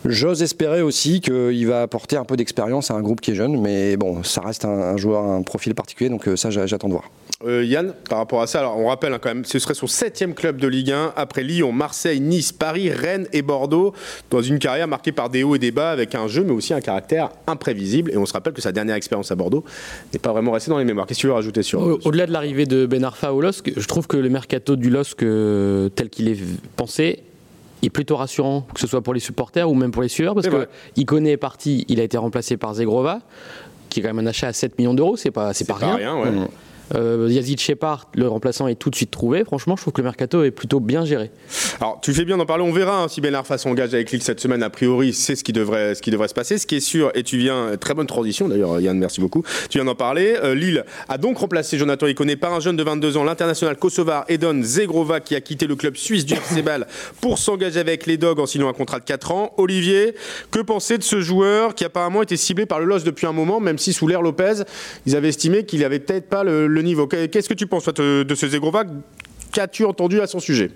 J'ose 0.07 0.43
espérer 0.43 0.81
aussi 0.81 1.21
qu'il 1.21 1.67
va 1.67 1.83
apporter 1.83 2.17
un 2.17 2.25
peu 2.25 2.37
d'expérience 2.37 2.91
à 2.91 2.95
un 2.95 3.03
groupe 3.03 3.21
qui 3.21 3.33
est 3.33 3.35
jeune, 3.35 3.61
mais 3.61 3.99
bon, 3.99 4.23
ça 4.23 4.41
reste 4.41 4.65
un, 4.65 4.90
joueur, 4.97 5.25
un 5.25 5.43
profil 5.43 5.75
particulier, 5.75 6.11
donc 6.11 6.27
euh, 6.29 6.37
ça 6.37 6.51
j'attends 6.51 6.89
de 6.89 6.93
voir. 6.93 7.05
Euh, 7.47 7.65
Yann, 7.65 7.95
par 8.09 8.19
rapport 8.19 8.43
à 8.43 8.47
ça, 8.47 8.59
alors 8.59 8.77
on 8.79 8.89
rappelle 8.89 9.15
hein, 9.15 9.19
quand 9.21 9.31
même, 9.31 9.47
ce 9.47 9.59
serait 9.59 9.73
son 9.73 9.87
septième 9.87 10.35
club 10.35 10.59
de 10.59 10.69
Ligue 10.69 10.91
1 10.93 11.15
après 11.17 11.43
Lyon, 11.43 11.73
Marseille, 11.73 12.21
Nice, 12.21 12.53
Paris, 12.53 12.91
Rennes 12.91 13.27
et 13.33 13.41
Bordeaux, 13.41 13.95
dans 14.31 14.43
une 14.43 14.59
carrière 14.59 14.87
marquée 14.89 15.13
par 15.13 15.31
des 15.31 15.43
hauts 15.43 15.55
et 15.55 15.59
des 15.59 15.71
bas 15.71 15.91
avec 15.91 16.15
un 16.15 16.29
jeu 16.29 16.45
mais 16.45 16.53
aussi 16.53 16.75
un 16.75 16.81
caractère 16.83 17.31
imprévisible. 17.47 18.11
Et 18.13 18.19
on 18.19 18.27
se 18.27 18.35
rappelle 18.35 18.53
que 18.53 18.61
sa 18.61 18.73
dernière 18.73 18.95
expérience 18.97 19.31
à 19.33 19.37
Bordeaux 19.37 19.65
n'est 20.13 20.19
pas 20.19 20.33
vraiment 20.33 20.53
restée 20.53 20.71
dans 20.71 20.79
les 20.79 20.85
mémoires. 20.85 21.07
Qu'est-ce 21.07 21.19
que 21.19 21.23
tu 21.23 21.27
veux 21.29 21.33
rajouter 21.33 21.63
sur 21.63 21.81
Au- 21.81 21.99
Au-delà 22.05 22.27
de 22.27 22.33
l'arrivée 22.33 22.67
de 22.67 22.85
Ben 22.85 23.03
Arfa 23.05 23.33
au 23.33 23.41
LOSC, 23.41 23.73
je 23.75 23.87
trouve 23.87 24.07
que 24.07 24.19
le 24.19 24.29
mercato 24.29 24.77
du 24.77 24.91
LOSC 24.91 25.23
euh, 25.23 25.89
tel 25.89 26.11
qu'il 26.11 26.29
est 26.29 26.39
pensé 26.77 27.23
est 27.83 27.89
plutôt 27.89 28.17
rassurant, 28.17 28.67
que 28.75 28.81
ce 28.81 28.87
soit 28.87 29.01
pour 29.01 29.15
les 29.15 29.21
supporters 29.21 29.71
ou 29.71 29.75
même 29.75 29.91
pour 29.93 30.03
les 30.03 30.09
suiveurs, 30.11 30.35
parce 30.35 30.49
que 30.49 30.69
Iconé 30.97 31.31
est 31.31 31.37
parti, 31.39 31.87
il 31.89 31.99
a 32.01 32.03
été 32.03 32.19
remplacé 32.19 32.59
par 32.59 32.75
Zegrova, 32.75 33.21
qui 33.91 34.01
est 34.01 34.03
quand 34.03 34.09
même 34.15 34.25
un 34.25 34.29
achat 34.31 34.49
à 34.49 34.53
7 34.53 34.79
millions 34.79 34.95
d'euros, 34.95 35.17
c'est 35.17 35.31
pas, 35.31 35.53
c'est 35.53 35.67
pas, 35.67 35.75
rien. 35.75 36.17
ouais. 36.19 36.31
Euh, 36.95 37.29
Yazid 37.31 37.61
Shepard, 37.61 38.09
le 38.15 38.29
remplaçant, 38.29 38.69
est 38.69 38.75
tout 38.75 38.91
de 38.91 38.97
suite 38.97 39.11
trouvé. 39.11 39.45
Franchement, 39.45 39.77
je 39.77 39.83
trouve 39.83 39.93
que 39.93 40.01
le 40.01 40.07
mercato 40.07 40.43
est 40.43 40.51
plutôt 40.51 40.81
bien 40.81 41.05
géré. 41.05 41.31
Alors, 41.81 42.01
tu 42.03 42.13
fais 42.13 42.25
bien 42.25 42.37
d'en 42.37 42.47
parler. 42.47 42.65
On 42.65 42.73
verra 42.73 43.03
hein, 43.03 43.09
si 43.09 43.21
Ben 43.21 43.35
Arfa 43.35 43.59
s'engage 43.59 43.95
avec 43.95 44.11
Lille 44.11 44.23
cette 44.23 44.41
semaine. 44.41 44.63
A 44.63 44.71
priori, 44.71 45.13
c'est 45.13 45.37
ce 45.37 45.45
qui 45.45 45.53
devrait, 45.53 45.95
ce 45.95 46.03
qui 46.03 46.11
se 46.11 46.35
passer. 46.35 46.59
Ce 46.59 46.67
qui 46.67 46.77
est 46.77 46.81
sûr, 46.81 47.11
et 47.15 47.23
tu 47.23 47.39
viens, 47.39 47.77
très 47.79 47.95
bonne 47.95 48.07
transition 48.07 48.49
d'ailleurs, 48.49 48.81
Yann, 48.81 48.99
merci 48.99 49.21
beaucoup. 49.21 49.43
Tu 49.69 49.79
viens 49.79 49.85
d'en 49.85 49.95
parler. 49.95 50.37
Euh, 50.43 50.55
Lille 50.55 50.85
a 51.09 51.19
donc 51.19 51.39
remplacé 51.39 51.79
Jonathan 51.79 52.07
Iconé 52.07 52.37
par 52.37 52.53
un 52.53 52.61
jeune 52.61 52.77
de 52.77 52.83
22 52.83 53.17
ans, 53.17 53.25
l'international 53.25 53.77
kosovar 53.77 54.25
Edon 54.29 54.63
Zegrova, 54.63 55.21
qui 55.21 55.35
a 55.35 55.41
quitté 55.41 55.67
le 55.67 55.77
club 55.77 55.97
suisse 55.97 56.25
du 56.25 56.35
FC 56.35 56.63
pour 57.21 57.39
s'engager 57.39 57.81
avec 57.81 58.07
les 58.07 58.17
Dogs 58.17 58.41
en 58.41 58.47
signant 58.47 58.69
un 58.69 58.73
contrat 58.73 58.99
de 58.99 59.05
4 59.05 59.33
ans. 59.33 59.55
Olivier, 59.57 60.15
que 60.51 60.61
penser 60.61 60.99
de 60.99 61.03
ce 61.03 61.21
joueur 61.21 61.75
qui 61.75 61.85
apparemment 61.85 62.23
était 62.23 62.37
ciblé 62.37 62.67
par 62.67 62.81
le 62.81 62.87
LOS 62.87 63.05
depuis 63.05 63.27
un 63.27 63.33
moment, 63.33 63.61
même 63.61 63.79
si 63.79 63.93
sous 63.93 64.07
l'ère 64.07 64.23
Lopez, 64.23 64.63
ils 65.07 65.17
avaient 65.17 65.29
estimé 65.29 65.65
qu'il 65.65 65.85
avait 65.85 65.99
peut-être 65.99 66.29
pas 66.29 66.45
le 66.45 66.80
niveau. 66.83 67.07
Qu'est-ce 67.07 67.49
que 67.49 67.55
tu 67.55 67.67
penses 67.67 67.87
de 67.87 68.35
ce 68.35 68.49
Zegrova 68.49 68.85
Qu'as-tu 69.53 69.85
entendu 69.85 70.21
à 70.21 70.27
son 70.27 70.39
sujet 70.41 70.71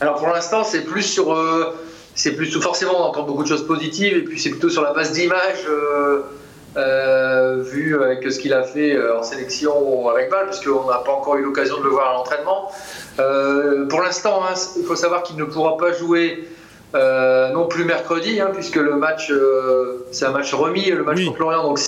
Alors 0.00 0.16
pour 0.16 0.28
l'instant, 0.28 0.64
c'est 0.64 0.82
plus 0.82 1.02
sur. 1.02 1.32
euh, 1.32 1.74
c'est 2.14 2.32
plus 2.32 2.50
forcément, 2.60 2.92
on 2.98 3.04
entend 3.04 3.22
beaucoup 3.22 3.42
de 3.42 3.48
choses 3.48 3.66
positives, 3.66 4.16
et 4.16 4.22
puis 4.22 4.38
c'est 4.38 4.50
plutôt 4.50 4.68
sur 4.68 4.82
la 4.82 4.92
base 4.92 5.12
d'images, 5.12 5.64
euh, 5.66 6.20
euh, 6.76 7.62
vu 7.62 8.02
avec 8.02 8.30
ce 8.30 8.38
qu'il 8.38 8.52
a 8.52 8.62
fait 8.64 8.98
en 9.12 9.22
sélection 9.22 10.08
avec 10.08 10.30
Bâle, 10.30 10.48
puisqu'on 10.48 10.88
n'a 10.90 10.98
pas 10.98 11.12
encore 11.12 11.36
eu 11.36 11.42
l'occasion 11.42 11.78
de 11.78 11.84
le 11.84 11.90
voir 11.90 12.10
à 12.10 12.12
l'entraînement. 12.12 12.70
Pour 13.88 14.02
l'instant, 14.02 14.42
hein, 14.44 14.54
il 14.76 14.84
faut 14.84 14.96
savoir 14.96 15.22
qu'il 15.22 15.36
ne 15.36 15.44
pourra 15.44 15.76
pas 15.78 15.92
jouer 15.92 16.48
euh, 16.94 17.48
non 17.50 17.66
plus 17.68 17.84
mercredi, 17.84 18.40
hein, 18.40 18.50
puisque 18.52 18.76
le 18.76 18.96
match, 18.96 19.30
euh, 19.30 20.04
c'est 20.10 20.26
un 20.26 20.30
match 20.30 20.52
remis, 20.52 20.90
le 20.90 21.02
match 21.04 21.16
Oui. 21.18 21.26
contre 21.26 21.40
Lorient, 21.40 21.62
donc 21.62 21.78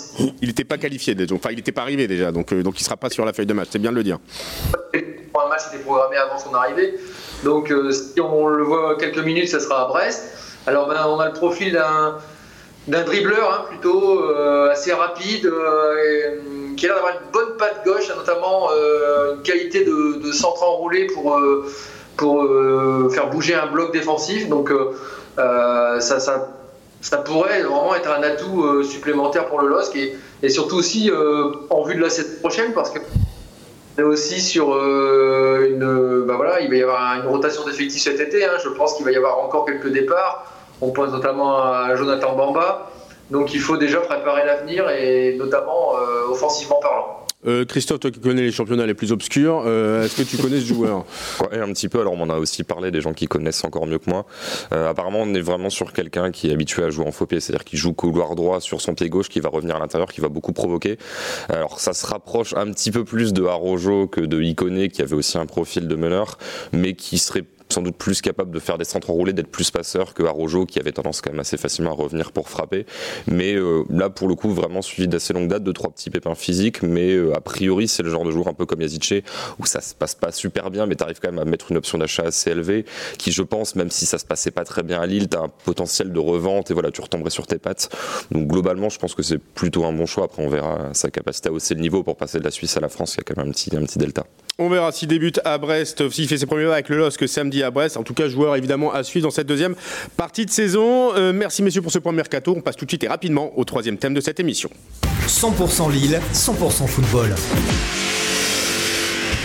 Il 0.41 0.49
n'était 0.49 0.65
pas 0.65 0.79
qualifié, 0.79 1.15
déjà. 1.15 1.35
enfin 1.35 1.51
il 1.51 1.57
n'était 1.57 1.73
pas 1.73 1.83
arrivé 1.83 2.07
déjà, 2.07 2.33
donc, 2.33 2.53
euh, 2.53 2.63
donc 2.63 2.79
il 2.79 2.83
ne 2.83 2.85
sera 2.85 2.97
pas 2.97 3.11
sur 3.11 3.25
la 3.25 3.33
feuille 3.33 3.47
de 3.47 3.53
match, 3.53 3.69
c'est 3.71 3.79
bien 3.79 3.91
de 3.91 3.97
le 3.97 4.03
dire. 4.03 4.19
un 4.95 5.49
match 5.49 5.63
était 5.73 5.83
programmé 5.83 6.17
avant 6.17 6.39
son 6.39 6.55
arrivée. 6.55 6.95
Donc 7.45 7.73
si 7.91 8.21
on 8.21 8.47
le 8.49 8.63
voit 8.65 8.97
quelques 8.97 9.19
minutes, 9.19 9.49
ça 9.49 9.61
sera 9.61 9.85
à 9.85 9.89
Brest. 9.89 10.23
Alors 10.67 10.89
ben, 10.89 10.97
on 11.07 11.19
a 11.21 11.27
le 11.27 11.35
profil 11.35 11.73
d'un 11.73 12.17
d'un 12.89 13.03
dribbleur 13.03 13.51
hein, 13.53 13.65
plutôt 13.69 14.23
assez 14.71 14.93
rapide, 14.93 15.45
et, 15.47 16.39
hum, 16.39 16.77
qui 16.77 16.87
a 16.87 16.89
l'air 16.89 16.97
d'avoir 16.97 17.13
une 17.15 17.31
bonne 17.33 17.57
patte 17.59 17.83
gauche, 17.85 18.09
notamment 18.17 18.69
une 19.35 19.43
qualité 19.43 19.85
de, 19.85 20.21
de 20.27 20.33
centre 20.33 20.63
enroulé 20.63 21.07
pour, 21.09 21.39
pour 22.17 22.43
euh, 22.43 23.09
faire 23.11 23.31
bouger 23.31 23.55
un 23.55 23.67
bloc 23.67 23.93
défensif. 23.93 24.49
Donc 24.49 24.71
euh, 24.71 24.93
euh, 25.39 26.01
ça, 26.01 26.21
ça, 26.21 27.19
pourrait 27.19 27.63
vraiment 27.63 27.95
être 27.95 28.11
un 28.11 28.23
atout 28.23 28.83
supplémentaire 28.83 29.47
pour 29.47 29.61
le 29.61 29.69
LOSC 29.69 29.97
et, 30.43 30.49
surtout 30.49 30.77
aussi 30.77 31.11
en 31.71 31.83
vue 31.83 31.95
de 31.95 32.01
la 32.01 32.11
saison 32.11 32.39
prochaine 32.41 32.73
parce 32.73 32.91
que 32.91 32.99
est 33.97 34.03
aussi 34.03 34.41
sur 34.41 34.77
une. 34.77 36.25
Bah 36.27 36.35
voilà, 36.37 36.61
il 36.61 36.69
va 36.69 36.77
y 36.77 36.83
avoir 36.83 37.15
une 37.17 37.29
rotation 37.29 37.65
d'effectifs 37.65 38.03
cet 38.03 38.21
été. 38.21 38.45
hein. 38.45 38.53
Je 38.63 38.69
pense 38.71 38.95
qu'il 38.95 39.05
va 39.05 39.13
y 39.13 39.17
avoir 39.17 39.39
encore 39.39 39.65
quelques 39.65 39.93
départs. 39.93 40.51
On 40.81 40.91
pense 40.91 41.13
notamment 41.13 41.63
à 41.63 41.95
Jonathan 41.95 42.35
Bamba. 42.35 42.91
Donc 43.31 43.55
il 43.55 43.61
faut 43.61 43.77
déjà 43.77 44.01
préparer 44.01 44.45
l'avenir 44.45 44.91
et 44.91 45.37
notamment 45.39 45.93
offensivement 46.29 46.81
parlant. 46.81 47.24
Euh, 47.47 47.65
Christophe, 47.65 48.01
toi 48.01 48.11
qui 48.11 48.21
connais 48.21 48.43
les 48.43 48.53
championnats 48.53 48.87
les 48.87 48.95
plus 48.95 49.13
obscurs, 49.13 49.65
euh, 49.67 50.05
est-ce 50.05 50.17
que 50.17 50.23
tu 50.23 50.37
connais 50.37 50.61
ce 50.61 50.67
joueur? 50.67 51.05
Ouais, 51.41 51.59
un 51.59 51.73
petit 51.73 51.89
peu. 51.89 52.01
Alors, 52.01 52.13
on 52.15 52.21
en 52.21 52.31
a 52.31 52.39
aussi 52.39 52.63
parlé 52.65 52.91
des 52.91 53.01
gens 53.01 53.13
qui 53.13 53.27
connaissent 53.27 53.65
encore 53.65 53.87
mieux 53.87 53.99
que 53.99 54.09
moi. 54.09 54.25
Euh, 54.73 54.89
apparemment, 54.89 55.21
on 55.23 55.35
est 55.35 55.41
vraiment 55.41 55.69
sur 55.69 55.93
quelqu'un 55.93 56.31
qui 56.31 56.49
est 56.49 56.53
habitué 56.53 56.85
à 56.85 56.91
jouer 56.91 57.07
en 57.07 57.13
faux 57.13 57.27
pied, 57.27 57.41
c'est-à-dire 57.41 57.65
qui 57.65 57.77
joue 57.77 57.93
couloir 57.93 58.35
droit 58.35 58.61
sur 58.61 58.81
son 58.81 58.95
pied 58.95 59.09
gauche, 59.09 59.29
qui 59.29 59.41
va 59.41 59.49
revenir 59.49 59.77
à 59.77 59.79
l'intérieur, 59.79 60.09
qui 60.13 60.21
va 60.21 60.29
beaucoup 60.29 60.53
provoquer. 60.53 60.97
Alors, 61.49 61.81
ça 61.81 61.93
se 61.93 62.07
rapproche 62.07 62.55
un 62.55 62.71
petit 62.73 62.91
peu 62.91 63.05
plus 63.05 63.33
de 63.33 63.45
Arojo 63.45 64.07
que 64.07 64.21
de 64.21 64.41
Iconé, 64.41 64.89
qui 64.89 65.03
avait 65.03 65.17
aussi 65.17 65.37
un 65.39 65.47
profil 65.47 65.89
de 65.89 65.97
meneur, 65.97 66.39
mais 66.73 66.95
qui 66.95 67.19
serait 67.19 67.45
sans 67.75 67.83
doute 67.83 67.97
plus 67.97 68.21
capable 68.23 68.53
de 68.53 68.61
faire 68.61 68.79
des 68.79 68.85
centres 68.85 69.11
enroulés, 69.11 69.33
d'être 69.33 69.51
plus 69.51 69.71
passeur 69.71 70.15
que 70.15 70.23
Arojo, 70.23 70.65
qui 70.65 70.79
avait 70.79 70.93
tendance 70.93 71.21
quand 71.21 71.31
même 71.31 71.41
assez 71.41 71.57
facilement 71.57 71.91
à 71.91 71.95
revenir 71.95 72.31
pour 72.31 72.49
frapper. 72.49 72.87
Mais 73.27 73.55
euh, 73.55 73.83
là, 73.91 74.11
pour 74.11 74.29
le 74.29 74.37
coup, 74.37 74.51
vraiment 74.51 74.81
suivi 74.81 75.09
d'assez 75.09 75.33
longue 75.33 75.49
date, 75.49 75.65
de 75.65 75.73
trois 75.73 75.91
petits 75.91 76.11
pépins 76.11 76.37
physiques, 76.37 76.83
mais 76.83 77.13
euh, 77.13 77.37
a 77.37 77.41
priori, 77.41 77.89
c'est 77.89 78.05
le 78.05 78.11
genre 78.11 78.25
de 78.25 78.31
joueur 78.31 78.47
un 78.47 78.55
peu 78.55 78.65
comme 78.65 78.81
Yazice, 78.81 79.25
où 79.59 79.67
ça 79.67 79.81
se 79.81 79.95
passe 79.95 80.15
pas 80.15 80.31
super 80.31 80.71
bien, 80.71 80.87
mais 80.87 80.95
tu 80.95 81.03
arrives 81.03 81.19
quand 81.21 81.33
même 81.33 81.41
à 81.41 81.45
mettre 81.45 81.73
une 81.73 81.77
option 81.77 81.99
d'achat 81.99 82.23
assez 82.23 82.51
élevée, 82.51 82.85
qui, 83.19 83.33
je 83.33 83.43
pense, 83.43 83.75
même 83.75 83.91
si 83.91 84.07
ça 84.07 84.19
se 84.19 84.25
passait 84.25 84.53
pas 84.53 84.65
très 84.65 84.85
bien 84.85 85.01
à 85.01 85.07
Lille, 85.07 85.29
tu 85.29 85.37
as 85.37 85.41
un 85.41 85.49
potentiel 85.49 86.13
de 86.13 86.21
revente 86.21 86.71
et 86.71 86.75
voilà, 86.75 86.93
tu 86.93 87.01
retomberais 87.01 87.31
sur 87.31 87.49
tes 87.49 87.59
pattes. 87.59 87.89
Donc, 88.31 88.47
globalement, 88.47 88.89
je 88.89 89.01
pense 89.01 89.15
que 89.15 89.25
c'est 89.25 89.39
plutôt 89.39 89.85
un 89.85 89.93
bon 89.93 90.07
choix. 90.07 90.25
Après, 90.25 90.45
on 90.45 90.49
verra 90.49 90.91
sa 90.93 91.11
capacité 91.11 91.49
à 91.49 91.53
hausser 91.53 91.75
le 91.75 91.81
niveau 91.81 92.05
pour 92.05 92.17
passer 92.17 92.39
de 92.39 92.45
la 92.45 92.53
Suisse 92.53 92.77
à 92.77 92.81
la 92.81 92.89
France, 92.89 93.17
y 93.17 93.21
a 93.21 93.25
quand 93.25 93.37
même 93.37 93.49
un 93.49 93.53
petit, 93.53 93.75
un 93.77 93.83
petit 93.83 93.99
delta. 93.99 94.25
On 94.57 94.69
verra 94.69 94.93
s'il 94.93 95.09
débute 95.09 95.41
à 95.45 95.59
Brest, 95.59 96.09
s'il 96.11 96.29
fait 96.29 96.39
ses 96.39 96.47
premiers 96.47 96.67
pas 96.67 96.75
avec 96.75 96.89
le 96.89 96.97
LOSC 96.97 97.27
samedi 97.27 97.64
à 97.65 97.71
Brest. 97.71 97.97
En 97.97 98.03
tout 98.03 98.15
cas, 98.15 98.29
joueur 98.29 98.57
évidemment 98.57 98.93
à 98.93 99.03
suivre 99.03 99.27
dans 99.27 99.31
cette 99.31 99.47
deuxième 99.47 99.75
partie 100.17 100.47
de 100.47 100.51
saison. 100.51 101.15
Euh, 101.15 101.33
merci 101.33 101.63
messieurs 101.63 101.83
pour 101.83 101.93
ce 101.93 101.99
point 101.99 102.13
mercato. 102.13 102.55
On 102.57 102.61
passe 102.61 102.77
tout 102.77 102.85
de 102.85 102.91
suite 102.91 103.05
et 103.05 103.09
rapidement 103.09 103.53
au 103.57 103.65
troisième 103.65 103.99
thème 103.99 104.15
de 104.15 104.21
cette 104.21 104.41
émission. 104.41 104.71
100% 105.27 105.91
Lille, 105.91 106.21
100% 106.33 106.87
football. 106.87 107.35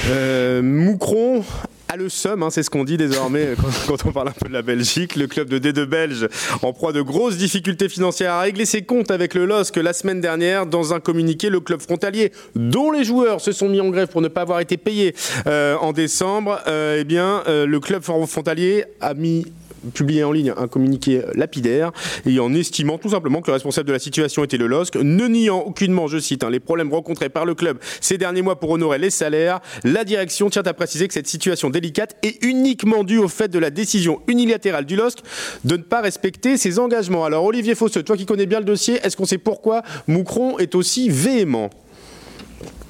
Euh, 0.10 0.62
Moucron 0.62 1.44
a 1.90 1.98
le 1.98 2.08
somme, 2.08 2.44
hein, 2.44 2.50
c'est 2.52 2.62
ce 2.62 2.70
qu'on 2.70 2.84
dit 2.84 2.98
désormais 2.98 3.56
quand, 3.62 3.72
quand 3.88 4.08
on 4.08 4.12
parle 4.12 4.30
un 4.30 4.34
peu 4.40 4.48
de 4.48 4.54
la 4.54 4.62
Belgique. 4.62 5.16
Le 5.16 5.26
club 5.26 5.50
de 5.50 5.58
D2 5.58 5.86
belge, 5.86 6.28
en 6.62 6.72
proie 6.72 6.94
de 6.94 7.02
grosses 7.02 7.38
difficultés 7.38 7.90
financières, 7.90 8.34
a 8.34 8.42
réglé 8.42 8.66
ses 8.66 8.84
comptes 8.84 9.10
avec 9.10 9.34
le 9.34 9.46
LOSC 9.46 9.76
la 9.78 9.94
semaine 9.94 10.22
dernière. 10.22 10.68
Dans 10.68 10.94
un 10.94 11.00
communiqué, 11.00 11.50
le 11.50 11.60
club 11.60 11.82
frontalier, 11.82 12.32
dont 12.56 12.92
les 12.92 13.04
joueurs 13.04 13.42
se 13.42 13.52
sont 13.52 13.68
mis 13.68 13.82
en 13.82 13.90
grève 13.90 14.08
pour 14.08 14.22
ne 14.22 14.28
pas 14.28 14.42
avoir 14.42 14.60
été 14.60 14.78
payés 14.78 15.16
euh, 15.48 15.76
en 15.78 15.92
décembre, 15.92 16.60
euh, 16.68 16.98
eh 17.00 17.04
bien, 17.04 17.44
euh, 17.48 17.66
le 17.66 17.80
club 17.80 18.04
frontalier 18.04 18.86
a 19.02 19.16
mis 19.16 19.46
publié 19.94 20.24
en 20.24 20.32
ligne 20.32 20.54
un 20.58 20.68
communiqué 20.68 21.22
lapidaire 21.36 21.92
et 22.26 22.40
en 22.40 22.54
estimant 22.54 22.98
tout 22.98 23.10
simplement 23.10 23.42
que 23.42 23.48
le 23.48 23.54
responsable 23.54 23.88
de 23.88 23.94
la 23.94 24.00
situation 24.00 24.44
était 24.44 24.58
le 24.58 24.68
LOSC, 24.68 24.96
ne 24.96 25.28
niant 25.28 25.60
aucunement, 25.60 26.08
je 26.08 26.18
cite, 26.18 26.44
hein, 26.44 26.50
les 26.50 26.60
problèmes 26.60 26.92
rencontrés 26.94 27.30
par 27.30 27.46
le 27.46 27.56
club 27.56 27.78
ces 28.02 28.18
derniers 28.18 28.42
mois 28.42 28.60
pour 28.60 28.72
honorer 28.72 28.98
les 28.98 29.10
salaires, 29.10 29.60
la 29.84 30.04
direction 30.04 30.50
tient 30.50 30.64
à 30.64 30.74
préciser 30.74 31.08
que 31.08 31.14
cette 31.14 31.28
situation 31.28 31.70
délicate 31.70 32.16
est 32.24 32.44
uniquement 32.44 33.04
due 33.04 33.18
au 33.20 33.28
fait 33.28 33.48
de 33.48 33.60
la 33.60 33.70
décision 33.70 34.22
unilatérale 34.28 34.86
du 34.86 34.96
LOSC 34.96 35.20
de 35.64 35.78
ne 35.78 35.82
pas 35.84 36.02
respecter 36.02 36.58
ses 36.58 36.80
engagements. 36.80 37.26
Alors 37.26 37.44
Olivier 37.46 37.76
Fosseux, 37.76 38.04
toi 38.04 38.18
qui 38.18 38.26
connais 38.26 38.46
bien 38.46 38.60
le 38.60 38.66
dossier, 38.66 39.00
est-ce 39.04 39.16
qu'on 39.18 39.26
sait 39.26 39.38
pourquoi 39.38 39.84
Moucron 40.08 40.58
est 40.60 40.76
aussi 40.76 41.10
véhément? 41.10 41.70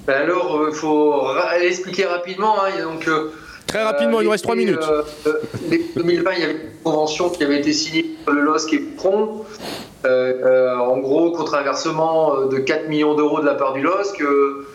Ben 0.08 0.24
alors, 0.24 0.66
il 0.70 0.76
faut 0.76 1.12
ra- 1.12 1.60
expliquer 1.60 2.06
rapidement. 2.06 2.56
hein. 2.64 2.82
Donc, 2.84 3.08
euh, 3.08 3.32
Très 3.70 3.84
rapidement, 3.84 4.20
il 4.20 4.26
nous 4.26 4.32
reste 4.32 4.44
trois 4.44 4.56
les- 4.56 4.66
minutes. 4.66 4.80
euh, 4.92 5.04
euh, 5.28 5.34
les 5.70 5.86
2020, 5.96 6.32
il 6.34 6.40
y 6.40 6.44
avait 6.44 6.54
une 6.54 6.60
convention 6.84 7.30
qui 7.30 7.44
avait 7.44 7.60
été 7.60 7.72
signée 7.72 8.06
entre 8.24 8.34
le 8.36 8.42
LOSC 8.42 8.74
et 8.74 8.80
Pron. 8.80 9.46
Euh, 10.06 10.34
euh, 10.44 10.76
en 10.78 10.98
gros, 10.98 11.32
contre 11.32 11.56
un 11.56 11.62
versement 11.62 12.36
euh, 12.36 12.46
de 12.48 12.58
4 12.58 12.88
millions 12.90 13.14
d'euros 13.16 13.42
de 13.42 13.46
la 13.46 13.54
part 13.54 13.74
du 13.74 13.82
LOSC, 13.82 14.22
euh, 14.22 14.66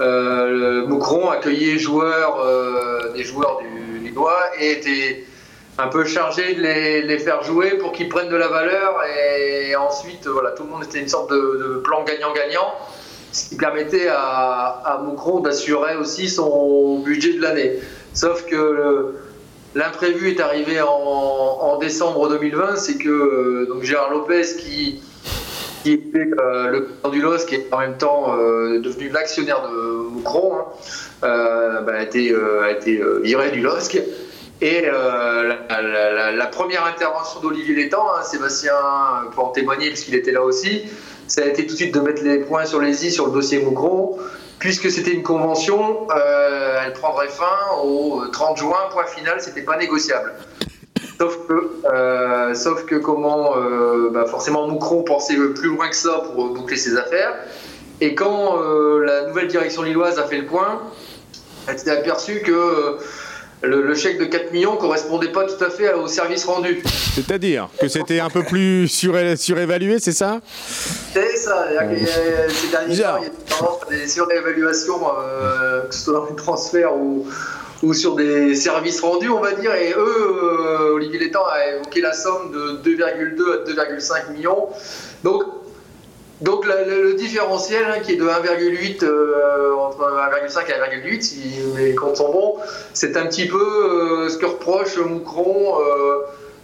euh, 0.00 0.82
le 0.82 0.86
Moucron 0.86 1.30
accueillait 1.30 1.78
joueurs, 1.78 2.40
euh, 2.44 3.12
des 3.14 3.24
joueurs 3.24 3.58
du 3.60 3.98
Lillois 4.04 4.38
et 4.60 4.72
était 4.72 5.24
un 5.78 5.88
peu 5.88 6.04
chargé 6.04 6.54
de 6.54 6.60
les, 6.60 7.02
les 7.02 7.18
faire 7.18 7.42
jouer 7.42 7.70
pour 7.78 7.90
qu'ils 7.92 8.08
prennent 8.08 8.28
de 8.30 8.36
la 8.36 8.48
valeur. 8.48 9.00
Et 9.18 9.74
ensuite, 9.74 10.26
voilà, 10.28 10.50
tout 10.52 10.62
le 10.64 10.70
monde 10.70 10.84
était 10.84 11.00
une 11.00 11.08
sorte 11.08 11.30
de, 11.30 11.36
de 11.36 11.74
plan 11.78 12.04
gagnant-gagnant, 12.04 12.72
ce 13.32 13.48
qui 13.48 13.56
permettait 13.56 14.06
à, 14.08 14.80
à 14.84 14.98
Moucron 15.02 15.40
d'assurer 15.40 15.96
aussi 15.96 16.28
son 16.28 17.00
budget 17.00 17.32
de 17.34 17.42
l'année. 17.42 17.72
Sauf 18.14 18.46
que 18.46 19.12
l'imprévu 19.74 20.30
est 20.30 20.40
arrivé 20.40 20.80
en, 20.80 21.78
décembre 21.78 22.28
2020, 22.28 22.76
c'est 22.76 22.96
que 22.96 23.08
euh, 23.08 23.66
donc 23.66 23.82
Gérard 23.82 24.10
Lopez, 24.10 24.56
qui, 24.58 25.02
était 25.84 26.30
euh, 26.40 26.68
le 26.68 26.84
président 26.84 27.10
du 27.10 27.20
LOSC, 27.20 27.48
qui 27.48 27.54
est 27.56 27.68
en 27.72 27.80
même 27.80 27.98
temps 27.98 28.34
euh, 28.38 28.80
devenu 28.80 29.10
l'actionnaire 29.10 29.68
de 29.68 30.08
Moucron, 30.08 30.60
hein, 31.22 31.82
bah, 31.84 31.94
a 31.94 32.02
été, 32.02 32.34
viré 33.22 33.50
du 33.50 33.60
LOSC. 33.60 34.00
Et 34.62 34.82
la, 34.82 36.46
première 36.52 36.86
intervention 36.86 37.40
d'Olivier 37.40 37.74
Létang, 37.74 38.06
hein, 38.16 38.22
Sébastien 38.22 38.72
peut 39.34 39.42
en 39.42 39.48
témoigner 39.48 39.88
puisqu'il 39.88 40.14
était 40.14 40.32
là 40.32 40.42
aussi, 40.42 40.84
ça 41.26 41.42
a 41.42 41.46
été 41.46 41.66
tout 41.66 41.72
de 41.72 41.78
suite 41.78 41.94
de 41.94 42.00
mettre 42.00 42.22
les 42.22 42.38
points 42.38 42.64
sur 42.64 42.80
les 42.80 43.06
i 43.06 43.10
sur 43.10 43.26
le 43.26 43.32
dossier 43.32 43.58
Moucron, 43.58 44.16
puisque 44.58 44.90
c'était 44.90 45.12
une 45.12 45.22
convention, 45.22 46.06
euh, 46.14 46.78
elle 46.84 46.92
prendrait 46.94 47.28
fin 47.28 47.76
au 47.82 48.22
30 48.32 48.56
juin, 48.58 48.76
point 48.90 49.06
final, 49.06 49.40
c'était 49.40 49.62
pas 49.62 49.76
négociable. 49.76 50.34
Sauf 51.18 51.46
que, 51.46 51.70
euh, 51.84 52.54
sauf 52.54 52.84
que 52.86 52.96
comment, 52.96 53.54
bah 54.10 54.24
forcément 54.26 54.66
Moucron 54.66 55.04
pensait 55.04 55.36
plus 55.36 55.68
loin 55.68 55.88
que 55.88 55.96
ça 55.96 56.22
pour 56.24 56.52
boucler 56.52 56.76
ses 56.76 56.96
affaires. 56.96 57.34
Et 58.00 58.14
quand 58.14 58.60
la 59.00 59.26
nouvelle 59.28 59.46
direction 59.46 59.82
lilloise 59.82 60.18
a 60.18 60.24
fait 60.24 60.38
le 60.38 60.46
point, 60.46 60.82
elle 61.68 61.78
s'est 61.78 61.90
aperçue 61.90 62.40
que 62.42 62.98
le, 63.66 63.94
chèque 63.94 64.18
de 64.18 64.24
4 64.24 64.52
millions 64.52 64.76
correspondait 64.76 65.32
pas 65.32 65.44
tout 65.44 65.62
à 65.62 65.70
fait 65.70 65.92
au 65.92 66.06
service 66.06 66.44
rendu. 66.44 66.82
C'est-à-dire 67.14 67.68
que 67.80 67.88
c'était 67.88 68.20
un 68.20 68.30
peu 68.30 68.42
plus 68.42 68.88
surévalué, 68.88 69.98
c'est 69.98 70.12
ça? 70.12 70.40
C'est 71.12 71.36
ça. 71.36 71.68
Ces 71.68 72.68
derniers 72.68 72.86
temps, 72.86 72.88
il 72.88 72.98
y 72.98 73.02
a 73.02 73.20
tendance 73.48 73.82
à 73.86 73.90
des 73.90 74.06
surévaluations, 74.06 75.00
euh, 75.18 75.82
que 75.82 75.94
ce 75.94 76.04
soit 76.04 76.14
dans 76.14 76.26
les 76.26 76.36
transferts 76.36 76.96
ou, 76.96 77.26
ou 77.82 77.94
sur 77.94 78.14
des 78.16 78.54
services 78.54 79.00
rendus, 79.00 79.28
on 79.28 79.40
va 79.40 79.52
dire. 79.52 79.74
Et 79.74 79.92
eux, 79.92 80.38
euh, 80.42 80.94
Olivier 80.94 81.18
Létang 81.18 81.44
a 81.50 81.74
évoqué 81.74 82.00
la 82.00 82.12
somme 82.12 82.52
de 82.52 82.80
2,2 82.82 83.80
à 83.80 83.84
2,5 83.86 84.32
millions. 84.32 84.68
Donc, 85.22 85.44
donc 86.40 86.66
le, 86.66 87.14
différentiel 87.14 87.84
hein, 87.84 88.00
qui 88.02 88.12
est 88.12 88.16
de 88.16 88.24
1,8 88.24 89.04
euh, 89.04 89.72
entre 89.74 90.00
1,5 90.00 90.66
et 90.68 90.98
1,8, 90.98 91.22
si 91.22 91.38
les 91.76 91.94
comptes 91.94 92.16
sont 92.16 92.32
bons, 92.32 92.56
c'est 92.92 93.16
un 93.16 93.26
petit 93.26 93.46
peu 93.46 93.56
euh, 93.56 94.28
ce 94.28 94.36
que 94.36 94.46
reproche 94.46 94.98
Moucron 94.98 95.78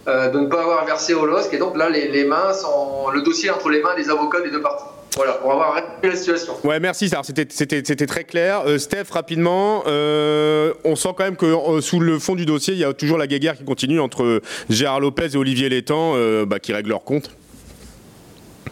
euh, 0.07 0.29
de 0.29 0.39
ne 0.39 0.47
pas 0.47 0.61
avoir 0.61 0.85
versé 0.85 1.13
au 1.13 1.25
LOSC. 1.25 1.53
Et 1.53 1.57
donc 1.57 1.77
là, 1.77 1.89
les, 1.89 2.25
mains 2.25 2.53
sont 2.53 3.09
le 3.13 3.21
dossier 3.21 3.49
entre 3.49 3.69
les 3.69 3.81
mains 3.81 3.95
des 3.95 4.09
avocats 4.09 4.41
des 4.41 4.51
deux 4.51 4.61
parties. 4.61 4.85
Voilà, 5.15 5.33
pour 5.33 5.51
avoir 5.51 5.73
résolu 5.73 5.91
la 6.03 6.15
situation. 6.15 6.53
Ouais, 6.63 6.79
merci. 6.79 7.09
C'était 7.23 8.05
très 8.05 8.23
clair. 8.23 8.63
Steph, 8.77 9.11
rapidement, 9.11 9.83
on 9.85 10.95
sent 10.95 11.09
quand 11.17 11.23
même 11.23 11.35
que 11.35 11.81
sous 11.81 11.99
le 11.99 12.17
fond 12.17 12.35
du 12.35 12.45
dossier, 12.45 12.73
il 12.73 12.79
y 12.79 12.85
a 12.85 12.93
toujours 12.93 13.17
la 13.17 13.27
guéguerre 13.27 13.57
qui 13.57 13.65
continue 13.65 13.99
entre 13.99 14.41
Gérard 14.69 15.01
Lopez 15.01 15.29
et 15.33 15.37
Olivier 15.37 15.69
Létang, 15.69 16.15
bah, 16.45 16.59
qui 16.59 16.73
règlent 16.73 16.89
leur 16.89 17.03
compte. 17.03 17.29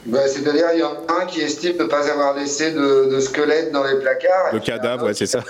Bah, 0.05 0.27
c'est-à-dire, 0.27 0.67
il 0.73 0.79
y 0.79 0.83
en 0.83 0.93
a 0.93 1.21
un 1.21 1.25
qui 1.25 1.41
estime 1.41 1.77
ne 1.77 1.83
pas 1.83 2.09
avoir 2.09 2.35
laissé 2.35 2.71
de, 2.71 3.09
de 3.12 3.19
squelette 3.19 3.71
dans 3.71 3.83
les 3.83 3.99
placards. 3.99 4.53
Le 4.53 4.59
cadavre, 4.59 5.05
ouais, 5.05 5.13
c'est 5.13 5.25
ça. 5.25 5.43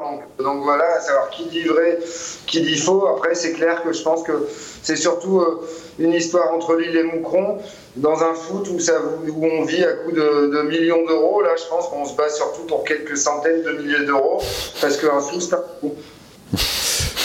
donc, 0.00 0.22
donc 0.38 0.62
voilà, 0.62 0.84
à 0.96 1.00
savoir 1.00 1.30
qui 1.30 1.46
dit 1.46 1.64
vrai, 1.64 1.98
qui 2.46 2.62
dit 2.62 2.76
faux. 2.76 3.06
Après, 3.06 3.34
c'est 3.34 3.52
clair 3.52 3.82
que 3.82 3.92
je 3.92 4.02
pense 4.02 4.22
que 4.22 4.48
c'est 4.82 4.96
surtout 4.96 5.40
euh, 5.40 5.66
une 5.98 6.12
histoire 6.12 6.52
entre 6.52 6.76
Lille 6.76 6.96
et 6.96 7.02
Moucron. 7.02 7.58
Dans 7.96 8.22
un 8.22 8.34
foot 8.34 8.68
où, 8.72 8.80
ça, 8.80 8.94
où 9.28 9.46
on 9.46 9.64
vit 9.64 9.84
à 9.84 9.92
coup 9.92 10.12
de, 10.12 10.50
de 10.52 10.62
millions 10.62 11.04
d'euros, 11.06 11.42
là, 11.42 11.50
je 11.56 11.68
pense 11.68 11.88
qu'on 11.88 12.04
se 12.04 12.16
bat 12.16 12.28
surtout 12.28 12.62
pour 12.62 12.84
quelques 12.84 13.16
centaines 13.16 13.62
de 13.62 13.72
milliers 13.72 14.04
d'euros. 14.04 14.40
Parce 14.80 14.96
qu'un 14.96 15.20
sou, 15.20 15.40
c'est 15.40 15.54
un 15.54 15.62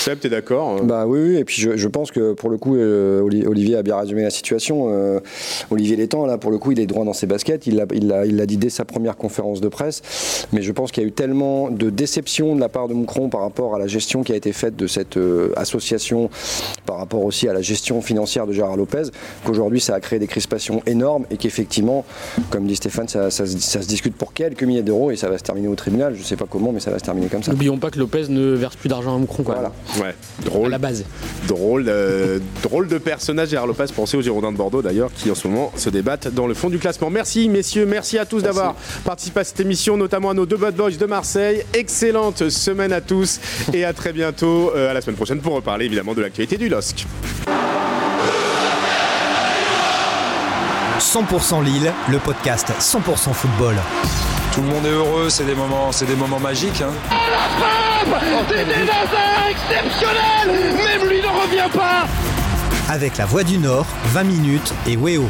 Seb, 0.10 0.20
t'es 0.20 0.30
d'accord 0.30 0.78
euh 0.78 0.84
Bah 0.84 1.06
oui, 1.06 1.20
oui, 1.20 1.36
et 1.38 1.46
puis 1.46 1.62
je, 1.62 1.88
pense 1.88 2.10
que 2.10 2.34
pour 2.34 2.50
le 2.50 2.58
coup, 2.58 2.76
euh, 2.76 3.22
Olivier 3.22 3.76
a 3.76 3.84
bien 3.84 3.96
résumé 3.96 4.24
la 4.24 4.32
situation. 4.32 4.88
Euh, 4.90 5.20
Olivier 5.70 5.96
Létang, 5.96 6.26
là, 6.26 6.40
pour 6.40 6.50
le 6.50 6.58
coup, 6.58 6.72
il 6.72 6.80
est 6.80 6.88
droit 6.88 7.06
dans 7.06 7.14
ses 7.14 7.28
baskets. 7.28 7.68
Il 7.68 7.76
l'a 7.76 7.86
il 7.94 8.12
a, 8.12 8.26
il 8.26 8.42
a 8.42 8.48
dit 8.48 8.58
dès 8.58 8.70
sa 8.70 8.86
première 8.86 9.18
conférence 9.18 9.62
de 9.62 9.68
presse. 9.68 10.48
Mais 10.52 10.64
je 10.64 10.72
pense 10.72 10.92
qu'il 10.92 11.04
y 11.04 11.06
a 11.06 11.10
eu 11.10 11.12
tellement 11.12 11.70
de 11.70 11.92
déception 11.92 12.56
de 12.56 12.60
la 12.60 12.70
part 12.70 12.88
de 12.88 12.96
Moucron 12.96 13.30
par 13.30 13.42
rapport 13.42 13.76
à 13.76 13.80
la 13.80 13.86
gestion 13.86 14.24
qui 14.24 14.34
a 14.34 14.36
été 14.36 14.52
faite 14.52 14.76
de 14.76 14.88
cette 14.88 15.20
association, 15.56 16.32
par 16.88 16.98
rapport 16.98 17.24
aussi 17.24 17.48
à 17.48 17.54
la 17.54 17.62
gestion 17.62 18.02
financière 18.02 18.48
de 18.48 18.54
Gérard 18.54 18.78
Lopez, 18.78 19.04
qu'aujourd'hui 19.46 19.80
ça 19.80 19.94
a 19.94 20.00
créé 20.00 20.18
des 20.18 20.28
crispations 20.28 20.82
énormes 20.88 21.26
et 21.30 21.38
qu'effectivement, 21.38 22.04
comme 22.50 22.66
dit 22.66 22.76
Stéphane, 22.76 23.08
ça, 23.08 23.30
ça, 23.30 23.46
se 23.46 23.88
discute 23.88 24.16
pour 24.16 24.34
quelques 24.34 24.64
milliers 24.64 24.82
d'euros 24.82 25.12
et 25.12 25.16
ça 25.16 25.30
va 25.30 25.38
se 25.38 25.44
terminer 25.44 25.68
au 25.68 25.76
tribunal. 25.76 26.16
Je 26.16 26.24
sais 26.24 26.36
pas 26.36 26.46
comment, 26.50 26.72
mais 26.72 26.80
ça 26.80 26.90
va 26.90 26.98
se 26.98 27.04
terminer 27.04 27.28
comme 27.28 27.44
ça. 27.44 27.52
N'oublions 27.52 27.78
pas 27.78 27.92
que 27.92 28.00
Lopez 28.00 28.26
ne 28.30 28.56
verse 28.56 28.76
plus 28.76 28.90
d'argent 28.90 29.16
à 29.16 29.20
Moucron. 29.20 29.44
Quoi. 29.44 29.56
Voilà. 29.56 29.72
Ouais, 30.00 30.16
drôle. 30.46 30.68
À 30.68 30.70
la 30.70 30.78
base. 30.78 31.04
Drôle, 31.48 31.86
euh, 31.88 32.40
drôle 32.64 32.88
de 32.88 32.98
personnage, 32.98 33.50
Gérard 33.50 33.68
Lopez, 33.68 33.86
pensez 33.94 34.16
aux 34.18 34.22
Girondins 34.22 34.52
de 34.52 34.58
Bordeaux 34.58 34.82
d'ailleurs, 34.82 35.12
qui 35.14 35.30
en 35.30 35.36
ce 35.36 35.48
moment 35.48 35.72
se 35.76 35.90
débattent 35.90 36.28
dans 36.30 36.48
le 36.48 36.54
fond 36.54 36.70
du 36.70 36.80
classement. 36.80 37.10
Merci 37.10 37.50
messieurs, 37.50 37.86
merci 37.86 38.18
à 38.18 38.26
tous 38.26 38.42
d'avoir 38.42 38.76
participé 39.04 39.42
à 39.42 39.44
cette 39.44 39.60
émission, 39.60 39.98
notamment 39.98 40.30
à 40.30 40.34
nos 40.34 40.46
deux 40.46 40.58
bad 40.58 40.76
boys 40.76 40.92
de 40.92 41.06
Marseille. 41.06 41.64
Excellente 41.74 42.50
semaine 42.50 42.94
à 42.94 43.02
tous 43.02 43.40
et 43.74 43.84
à 43.84 43.94
très 43.94 44.14
bientôt, 44.14 44.72
euh, 44.76 44.90
à 44.90 44.94
la 44.94 45.02
semaine 45.02 45.16
prochaine 45.16 45.40
pour 45.40 45.54
reparler 45.54 45.86
évidemment 45.86 46.14
de 46.14 46.22
l'actualité 46.22 46.58
du 46.58 46.70
LOSC. 46.70 47.06
100% 51.00 51.64
Lille, 51.64 51.94
le 52.10 52.20
podcast 52.20 52.72
100% 52.80 53.34
football. 53.34 53.76
Tout 54.54 54.62
le 54.62 54.68
monde 54.68 54.86
est 54.86 54.90
heureux, 54.90 55.30
c'est 55.30 55.46
des 55.46 55.56
moments, 55.56 55.92
c'est 55.92 56.06
des 56.06 56.16
moments 56.16 56.40
magiques. 56.40 56.82
Hein. 56.82 57.89
C'est 58.50 58.66
des 58.66 59.52
exceptionnels 59.52 60.74
Même 60.76 61.10
lui 61.10 61.22
ne 61.22 61.28
revient 61.28 61.70
pas 61.74 62.08
Avec 62.92 63.18
la 63.18 63.26
Voix 63.26 63.44
du 63.44 63.58
Nord, 63.58 63.86
20 64.06 64.24
minutes 64.24 64.74
et 64.88 64.98
Weo. 64.98 65.30